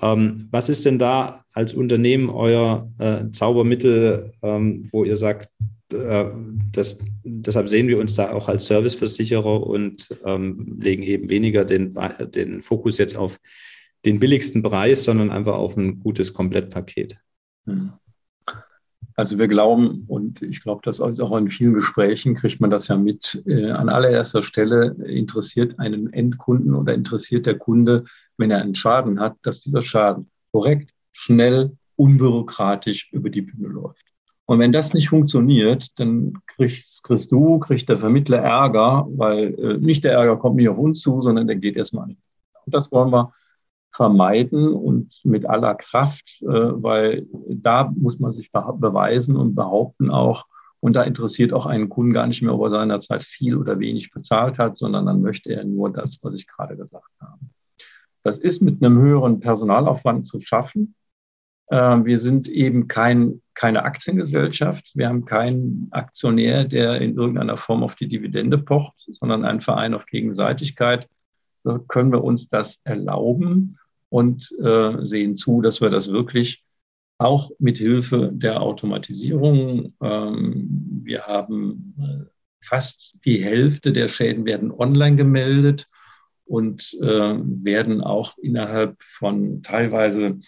Ähm, 0.00 0.46
was 0.52 0.68
ist 0.68 0.84
denn 0.84 0.98
da 0.98 1.44
als 1.52 1.74
Unternehmen 1.74 2.30
euer 2.30 2.88
äh, 2.98 3.30
Zaubermittel, 3.32 4.32
ähm, 4.42 4.88
wo 4.92 5.04
ihr 5.04 5.16
sagt, 5.16 5.48
äh, 5.92 6.26
das, 6.72 6.98
deshalb 7.24 7.68
sehen 7.68 7.88
wir 7.88 7.98
uns 7.98 8.14
da 8.14 8.32
auch 8.32 8.48
als 8.48 8.66
Serviceversicherer 8.66 9.66
und 9.66 10.08
ähm, 10.24 10.78
legen 10.80 11.02
eben 11.02 11.30
weniger 11.30 11.64
den, 11.64 11.96
den 12.34 12.60
Fokus 12.60 12.98
jetzt 12.98 13.16
auf 13.16 13.40
den 14.04 14.20
billigsten 14.20 14.62
Preis, 14.62 15.04
sondern 15.04 15.30
einfach 15.30 15.56
auf 15.56 15.76
ein 15.76 16.00
gutes 16.00 16.32
Komplettpaket. 16.32 17.18
Hm. 17.68 17.92
Also 19.14 19.36
wir 19.36 19.48
glauben, 19.48 20.04
und 20.06 20.42
ich 20.42 20.62
glaube, 20.62 20.80
dass 20.84 21.00
auch 21.00 21.36
in 21.36 21.50
vielen 21.50 21.74
Gesprächen 21.74 22.36
kriegt 22.36 22.60
man 22.60 22.70
das 22.70 22.86
ja 22.86 22.96
mit, 22.96 23.42
äh, 23.46 23.72
an 23.72 23.88
allererster 23.88 24.44
Stelle 24.44 24.94
interessiert 25.04 25.80
einen 25.80 26.12
Endkunden 26.12 26.72
oder 26.72 26.94
interessiert 26.94 27.44
der 27.44 27.58
Kunde, 27.58 28.04
wenn 28.36 28.52
er 28.52 28.60
einen 28.62 28.76
Schaden 28.76 29.18
hat, 29.18 29.36
dass 29.42 29.60
dieser 29.60 29.82
Schaden 29.82 30.30
korrekt, 30.52 30.92
schnell, 31.10 31.76
unbürokratisch 31.96 33.12
über 33.12 33.28
die 33.28 33.42
Bühne 33.42 33.66
läuft. 33.66 34.04
Und 34.46 34.60
wenn 34.60 34.72
das 34.72 34.94
nicht 34.94 35.08
funktioniert, 35.08 35.98
dann 35.98 36.34
kriegst, 36.46 37.02
kriegst 37.02 37.32
du, 37.32 37.58
kriegt 37.58 37.88
der 37.88 37.96
Vermittler 37.96 38.38
Ärger, 38.38 39.06
weil 39.10 39.52
äh, 39.58 39.78
nicht 39.78 40.04
der 40.04 40.12
Ärger 40.12 40.36
kommt 40.36 40.56
nicht 40.56 40.68
auf 40.68 40.78
uns 40.78 41.00
zu, 41.00 41.20
sondern 41.20 41.48
der 41.48 41.56
geht 41.56 41.76
erstmal 41.76 42.06
nicht. 42.06 42.22
Und 42.64 42.72
das 42.72 42.90
wollen 42.92 43.10
wir 43.10 43.32
vermeiden 43.90 44.68
und 44.72 45.20
mit 45.24 45.46
aller 45.46 45.74
Kraft, 45.74 46.40
äh, 46.42 46.46
weil 46.46 47.26
da 47.48 47.92
muss 47.96 48.18
man 48.18 48.30
sich 48.30 48.50
beweisen 48.52 49.36
und 49.36 49.54
behaupten 49.54 50.10
auch. 50.10 50.44
Und 50.80 50.94
da 50.94 51.02
interessiert 51.02 51.52
auch 51.52 51.66
einen 51.66 51.88
Kunden 51.88 52.12
gar 52.12 52.26
nicht 52.26 52.42
mehr, 52.42 52.54
ob 52.54 52.62
er 52.62 52.70
seinerzeit 52.70 53.24
viel 53.24 53.56
oder 53.56 53.80
wenig 53.80 54.10
bezahlt 54.12 54.58
hat, 54.58 54.76
sondern 54.76 55.06
dann 55.06 55.22
möchte 55.22 55.52
er 55.52 55.64
nur 55.64 55.92
das, 55.92 56.18
was 56.22 56.34
ich 56.34 56.46
gerade 56.46 56.76
gesagt 56.76 57.10
habe. 57.20 57.40
Das 58.22 58.38
ist 58.38 58.62
mit 58.62 58.82
einem 58.82 58.98
höheren 58.98 59.40
Personalaufwand 59.40 60.26
zu 60.26 60.40
schaffen. 60.40 60.94
Äh, 61.68 62.04
wir 62.04 62.18
sind 62.18 62.48
eben 62.48 62.86
kein, 62.86 63.42
keine 63.54 63.84
Aktiengesellschaft. 63.84 64.92
Wir 64.94 65.08
haben 65.08 65.24
keinen 65.24 65.88
Aktionär, 65.90 66.64
der 66.64 67.00
in 67.00 67.16
irgendeiner 67.16 67.56
Form 67.56 67.82
auf 67.82 67.94
die 67.96 68.08
Dividende 68.08 68.58
pocht, 68.58 68.94
sondern 68.98 69.44
einen 69.44 69.60
Verein 69.60 69.94
auf 69.94 70.06
Gegenseitigkeit. 70.06 71.08
Da 71.64 71.78
können 71.88 72.12
wir 72.12 72.24
uns 72.24 72.48
das 72.48 72.78
erlauben 72.84 73.78
und 74.08 74.52
äh, 74.62 75.04
sehen 75.04 75.34
zu, 75.34 75.60
dass 75.60 75.80
wir 75.80 75.90
das 75.90 76.10
wirklich 76.10 76.64
auch 77.18 77.50
mit 77.58 77.78
Hilfe 77.78 78.30
der 78.32 78.62
Automatisierung, 78.62 79.92
ähm, 80.00 81.00
wir 81.04 81.22
haben 81.22 81.94
äh, 81.98 82.24
fast 82.64 83.18
die 83.24 83.42
Hälfte 83.42 83.92
der 83.92 84.08
Schäden 84.08 84.44
werden 84.44 84.70
online 84.70 85.16
gemeldet 85.16 85.88
und 86.44 86.96
äh, 87.00 87.04
werden 87.04 88.02
auch 88.02 88.38
innerhalb 88.38 88.96
von 89.18 89.62
teilweise 89.62 90.38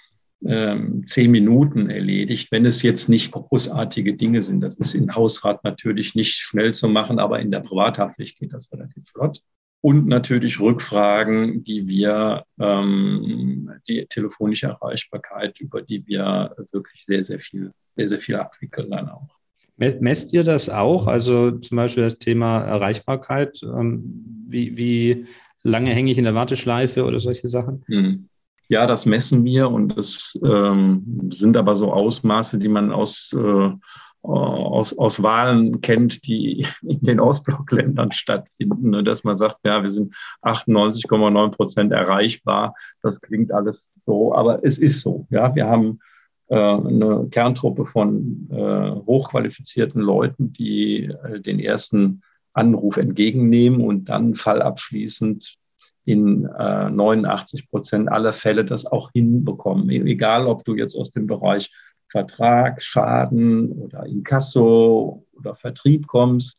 ähm, 0.47 1.07
zehn 1.07 1.31
Minuten 1.31 1.91
erledigt, 1.91 2.51
wenn 2.51 2.65
es 2.65 2.83
jetzt 2.83 3.09
nicht 3.09 3.33
großartige 3.33 4.15
Dinge 4.15 4.41
sind. 4.41 4.61
Das 4.61 4.77
ist 4.77 4.95
in 4.95 5.15
Hausrat 5.15 5.65
natürlich 5.65 6.15
nicht 6.15 6.37
schnell 6.37 6.73
zu 6.73 6.89
machen, 6.89 7.19
aber 7.19 7.41
in 7.41 7.51
der 7.51 7.61
Privathaftpflicht 7.61 8.39
geht 8.39 8.55
das 8.55 8.73
relativ 8.73 9.07
flott 9.09 9.43
und 9.83 10.07
natürlich 10.07 10.61
Rückfragen, 10.61 11.65
die 11.65 11.87
wir, 11.87 12.45
ähm, 12.59 13.71
die 13.89 14.07
telefonische 14.07 14.67
Erreichbarkeit, 14.67 15.59
über 15.61 15.81
die 15.81 16.07
wir 16.07 16.55
wirklich 16.73 17.05
sehr, 17.07 17.25
sehr 17.25 17.41
viel, 17.41 17.73
sehr, 17.97 18.09
sehr 18.09 18.21
viel 18.21 18.37
abwickeln 18.37 18.91
dann 18.91 19.09
auch. 19.09 19.29
Messt 19.77 20.35
ihr 20.35 20.45
das 20.45 20.69
auch? 20.69 21.07
Also 21.07 21.53
zum 21.53 21.79
Beispiel 21.79 22.05
das 22.05 22.19
Thema 22.19 22.61
Erreichbarkeit. 22.61 23.63
Ähm, 23.63 24.45
wie, 24.47 24.77
wie 24.77 25.27
lange 25.63 25.93
hänge 25.93 26.11
ich 26.11 26.19
in 26.19 26.25
der 26.25 26.35
Warteschleife 26.35 27.05
oder 27.05 27.19
solche 27.19 27.49
Sachen? 27.49 27.83
Hm. 27.87 28.29
Ja, 28.69 28.87
das 28.87 29.07
messen 29.07 29.43
wir 29.45 29.71
und 29.71 29.97
das 29.97 30.39
ähm, 30.45 31.31
sind 31.33 31.57
aber 31.57 31.75
so 31.75 31.93
Ausmaße, 31.93 32.59
die 32.59 32.69
man 32.69 32.93
aus 32.93 33.33
äh, 33.33 33.71
aus, 34.23 34.97
aus 34.97 35.23
Wahlen 35.23 35.81
kennt, 35.81 36.27
die 36.27 36.67
in 36.83 37.01
den 37.01 37.21
Ostblockländern 37.21 38.13
stattfinden, 38.13 38.91
ne? 38.91 39.03
dass 39.03 39.25
man 39.25 39.37
sagt, 39.37 39.59
ja, 39.65 39.83
wir 39.83 39.91
sind 39.91 40.15
98,9 40.43 41.51
Prozent 41.51 41.93
erreichbar. 41.93 42.75
Das 43.03 43.21
klingt 43.21 43.53
alles 43.53 43.93
so, 44.07 44.35
aber 44.35 44.65
es 44.65 44.79
ist 44.79 45.01
so. 45.01 45.27
Ja, 45.31 45.55
wir 45.55 45.67
haben 45.67 46.01
äh, 46.49 46.57
eine 46.57 47.29
Kerntruppe 47.31 47.87
von 47.87 48.49
äh, 48.51 48.91
hochqualifizierten 49.07 50.01
Leuten, 50.01 50.53
die 50.53 51.05
äh, 51.05 51.41
den 51.41 51.59
ersten 51.59 52.23
Anruf 52.53 52.97
entgegennehmen 52.97 53.81
und 53.81 54.09
dann 54.09 54.35
fallabschließend 54.35 55.57
in 56.05 56.47
äh, 56.47 56.91
89 56.91 57.71
Prozent 57.71 58.11
aller 58.11 58.33
Fälle 58.33 58.65
das 58.65 58.87
auch 58.87 59.11
hinbekommen. 59.13 59.89
Egal, 59.91 60.47
ob 60.47 60.65
du 60.65 60.75
jetzt 60.75 60.97
aus 60.97 61.11
dem 61.11 61.27
Bereich 61.27 61.71
Vertragsschaden 62.11 63.73
oder 63.73 64.05
Inkasso 64.07 65.27
oder 65.33 65.55
Vertrieb 65.55 66.07
kommst. 66.07 66.59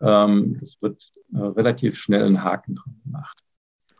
Ähm, 0.00 0.56
das 0.60 0.76
wird 0.80 1.02
äh, 1.32 1.38
relativ 1.38 1.96
schnell 1.96 2.24
einen 2.24 2.42
Haken 2.42 2.76
dran 2.76 3.00
gemacht. 3.04 3.38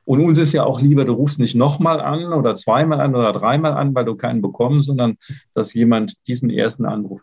Und 0.05 0.21
uns 0.23 0.39
ist 0.39 0.53
ja 0.53 0.65
auch 0.65 0.81
lieber, 0.81 1.05
du 1.05 1.13
rufst 1.13 1.39
nicht 1.39 1.55
nochmal 1.55 2.01
an 2.01 2.33
oder 2.33 2.57
zweimal 2.57 3.01
an 3.01 3.15
oder 3.15 3.33
dreimal 3.33 3.73
an, 3.73 3.95
weil 3.95 4.05
du 4.05 4.17
keinen 4.17 4.43
bekommst, 4.43 4.89
sondern 4.89 5.17
dass 5.55 5.73
jemand 5.75 6.27
diesen 6.27 6.51
ersten 6.51 6.85
Anruf 6.85 7.23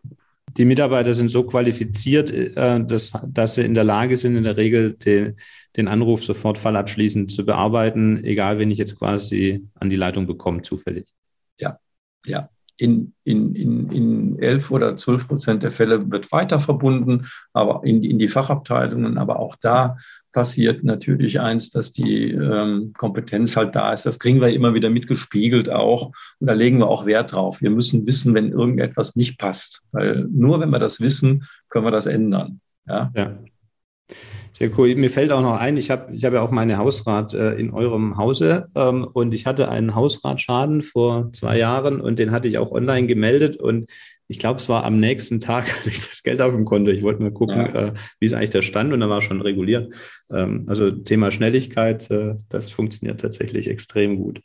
die 0.57 0.65
Mitarbeiter 0.65 1.13
sind 1.13 1.29
so 1.29 1.43
qualifiziert, 1.43 2.31
äh, 2.31 2.83
dass, 2.83 3.13
dass 3.27 3.55
sie 3.55 3.63
in 3.63 3.75
der 3.75 3.83
Lage 3.83 4.15
sind, 4.15 4.35
in 4.35 4.43
der 4.43 4.57
Regel 4.57 4.93
den, 4.93 5.35
den 5.75 5.87
Anruf 5.87 6.23
sofort 6.23 6.57
fallabschließend 6.57 7.31
zu 7.31 7.45
bearbeiten, 7.45 8.23
egal 8.23 8.57
wen 8.57 8.71
ich 8.71 8.79
jetzt 8.79 8.97
quasi 8.97 9.67
an 9.75 9.91
die 9.91 9.95
Leitung 9.97 10.25
bekomme, 10.25 10.63
zufällig. 10.63 11.13
Ja, 11.59 11.77
ja 12.25 12.49
in, 12.77 13.13
in, 13.23 13.55
in, 13.55 13.91
in 13.91 14.39
11 14.39 14.71
oder 14.71 14.95
12 14.95 15.27
Prozent 15.27 15.63
der 15.63 15.71
Fälle 15.71 16.11
wird 16.11 16.31
weiter 16.31 16.59
verbunden, 16.59 17.27
aber 17.53 17.81
in, 17.83 18.03
in 18.03 18.19
die 18.19 18.27
Fachabteilungen. 18.27 19.17
Aber 19.17 19.39
auch 19.39 19.55
da 19.55 19.97
passiert 20.31 20.83
natürlich 20.83 21.39
eins, 21.39 21.71
dass 21.71 21.91
die 21.91 22.31
ähm, 22.31 22.93
Kompetenz 22.95 23.57
halt 23.57 23.75
da 23.75 23.91
ist. 23.93 24.05
Das 24.05 24.19
kriegen 24.19 24.39
wir 24.39 24.49
immer 24.49 24.75
wieder 24.75 24.91
mitgespiegelt 24.91 25.69
auch. 25.69 26.11
Und 26.39 26.47
da 26.47 26.53
legen 26.53 26.77
wir 26.77 26.87
auch 26.87 27.07
Wert 27.07 27.33
drauf. 27.33 27.61
Wir 27.61 27.71
müssen 27.71 28.05
wissen, 28.05 28.35
wenn 28.35 28.51
irgendetwas 28.51 29.15
nicht 29.15 29.39
passt. 29.39 29.81
Weil 29.91 30.27
nur 30.29 30.59
wenn 30.59 30.69
wir 30.69 30.79
das 30.79 31.01
wissen, 31.01 31.45
können 31.69 31.85
wir 31.85 31.91
das 31.91 32.05
ändern. 32.05 32.61
Ja. 32.87 33.11
ja. 33.15 33.37
Sehr 34.57 34.71
cool. 34.79 34.95
Mir 34.95 35.11
fällt 35.11 35.31
auch 35.31 35.43
noch 35.43 35.59
ein, 35.59 35.77
ich 35.77 35.91
habe 35.91 36.15
ich 36.15 36.25
hab 36.25 36.33
ja 36.33 36.41
auch 36.41 36.49
meine 36.49 36.79
Hausrat 36.79 37.31
äh, 37.35 37.53
in 37.53 37.71
eurem 37.71 38.17
Hause 38.17 38.65
ähm, 38.73 39.03
und 39.03 39.35
ich 39.35 39.45
hatte 39.45 39.69
einen 39.69 39.93
Hausratschaden 39.93 40.81
vor 40.81 41.31
zwei 41.31 41.59
Jahren 41.59 42.01
und 42.01 42.17
den 42.17 42.31
hatte 42.31 42.47
ich 42.47 42.57
auch 42.57 42.71
online 42.71 43.05
gemeldet 43.05 43.57
und 43.57 43.87
ich 44.27 44.39
glaube, 44.39 44.59
es 44.59 44.67
war 44.67 44.83
am 44.83 44.99
nächsten 44.99 45.39
Tag 45.39 45.71
hatte 45.77 45.89
ich 45.89 46.07
das 46.07 46.23
Geld 46.23 46.41
auf 46.41 46.55
dem 46.55 46.65
Konto. 46.65 46.89
Ich 46.89 47.03
wollte 47.03 47.21
mal 47.21 47.31
gucken, 47.31 47.57
ja. 47.57 47.87
äh, 47.87 47.93
wie 48.19 48.25
ist 48.25 48.33
eigentlich 48.33 48.49
der 48.49 48.63
Stand 48.63 48.93
und 48.93 48.99
da 48.99 49.09
war 49.09 49.21
schon 49.21 49.41
reguliert. 49.41 49.93
Ähm, 50.31 50.65
also 50.67 50.89
Thema 50.89 51.31
Schnelligkeit, 51.31 52.09
äh, 52.09 52.33
das 52.49 52.71
funktioniert 52.71 53.21
tatsächlich 53.21 53.69
extrem 53.69 54.17
gut. 54.17 54.41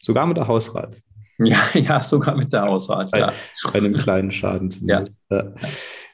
Sogar 0.00 0.26
mit 0.26 0.38
der 0.38 0.48
Hausrat. 0.48 0.96
Ja, 1.36 1.60
ja, 1.74 2.02
sogar 2.02 2.34
mit 2.34 2.54
der 2.54 2.62
Hausrat. 2.62 3.10
Bei, 3.10 3.18
ja. 3.18 3.32
bei 3.70 3.78
einem 3.78 3.92
kleinen 3.92 4.30
Schaden 4.30 4.70
zumindest. 4.70 5.14
Ja. 5.30 5.52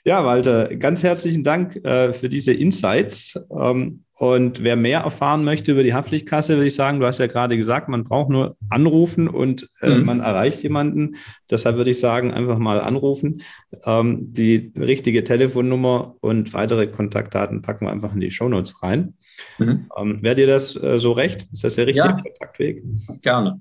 Ja, 0.06 0.24
Walter, 0.24 0.72
ganz 0.76 1.02
herzlichen 1.02 1.42
Dank 1.42 1.84
äh, 1.84 2.12
für 2.12 2.28
diese 2.28 2.52
Insights. 2.52 3.40
Ähm, 3.50 4.04
und 4.18 4.62
wer 4.62 4.76
mehr 4.76 5.00
erfahren 5.00 5.42
möchte 5.42 5.72
über 5.72 5.82
die 5.82 5.94
Haftpflichtkasse, 5.94 6.54
würde 6.54 6.68
ich 6.68 6.76
sagen, 6.76 7.00
du 7.00 7.06
hast 7.06 7.18
ja 7.18 7.26
gerade 7.26 7.56
gesagt, 7.56 7.88
man 7.88 8.04
braucht 8.04 8.30
nur 8.30 8.56
anrufen 8.70 9.26
und 9.26 9.68
äh, 9.80 9.90
mhm. 9.96 10.04
man 10.04 10.20
erreicht 10.20 10.62
jemanden. 10.62 11.16
Deshalb 11.50 11.76
würde 11.76 11.90
ich 11.90 11.98
sagen, 11.98 12.32
einfach 12.32 12.58
mal 12.58 12.80
anrufen. 12.80 13.42
Ähm, 13.84 14.32
die 14.32 14.72
richtige 14.78 15.24
Telefonnummer 15.24 16.14
und 16.20 16.54
weitere 16.54 16.86
Kontaktdaten 16.86 17.62
packen 17.62 17.86
wir 17.86 17.90
einfach 17.90 18.14
in 18.14 18.20
die 18.20 18.30
Shownotes 18.30 18.84
rein. 18.84 19.14
Mhm. 19.58 19.88
Ähm, 19.98 20.22
Wäre 20.22 20.36
dir 20.36 20.46
das 20.46 20.80
äh, 20.80 21.00
so 21.00 21.10
recht? 21.10 21.48
Ist 21.52 21.64
das 21.64 21.74
der 21.74 21.88
richtige 21.88 22.06
ja. 22.06 22.22
Kontaktweg? 22.22 22.84
Gerne. 23.22 23.60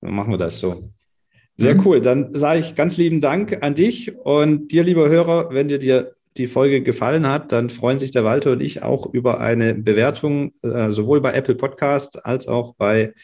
Dann 0.00 0.12
machen 0.12 0.32
wir 0.32 0.38
das 0.38 0.58
so. 0.58 0.90
Sehr 1.56 1.74
mhm. 1.74 1.82
cool. 1.86 2.00
Dann 2.00 2.28
sage 2.32 2.60
ich 2.60 2.74
ganz 2.74 2.96
lieben 2.96 3.20
Dank 3.20 3.62
an 3.62 3.74
dich 3.74 4.16
und 4.16 4.72
dir, 4.72 4.82
lieber 4.82 5.08
Hörer, 5.08 5.50
wenn 5.50 5.68
dir, 5.68 5.78
dir 5.78 6.12
die 6.36 6.46
Folge 6.48 6.82
gefallen 6.82 7.28
hat, 7.28 7.52
dann 7.52 7.70
freuen 7.70 7.98
sich 7.98 8.10
der 8.10 8.24
Walter 8.24 8.52
und 8.52 8.60
ich 8.60 8.82
auch 8.82 9.12
über 9.12 9.40
eine 9.40 9.74
Bewertung, 9.74 10.50
äh, 10.62 10.90
sowohl 10.90 11.20
bei 11.20 11.32
Apple 11.32 11.54
Podcast 11.54 12.26
als 12.26 12.48
auch 12.48 12.74
bei 12.74 13.14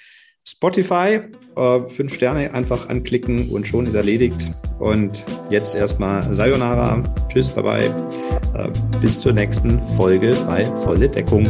Spotify. 0.44 1.20
Äh, 1.56 1.88
fünf 1.88 2.14
Sterne 2.14 2.54
einfach 2.54 2.88
anklicken 2.88 3.50
und 3.50 3.66
schon 3.66 3.86
ist 3.86 3.94
erledigt. 3.94 4.46
Und 4.78 5.24
jetzt 5.50 5.74
erstmal 5.74 6.32
Sayonara. 6.32 7.02
Tschüss, 7.28 7.48
bye 7.48 7.62
bye. 7.62 7.94
Äh, 8.54 8.70
bis 9.00 9.18
zur 9.18 9.32
nächsten 9.32 9.86
Folge 9.88 10.34
bei 10.46 10.64
Volle 10.64 11.08
Deckung. 11.08 11.44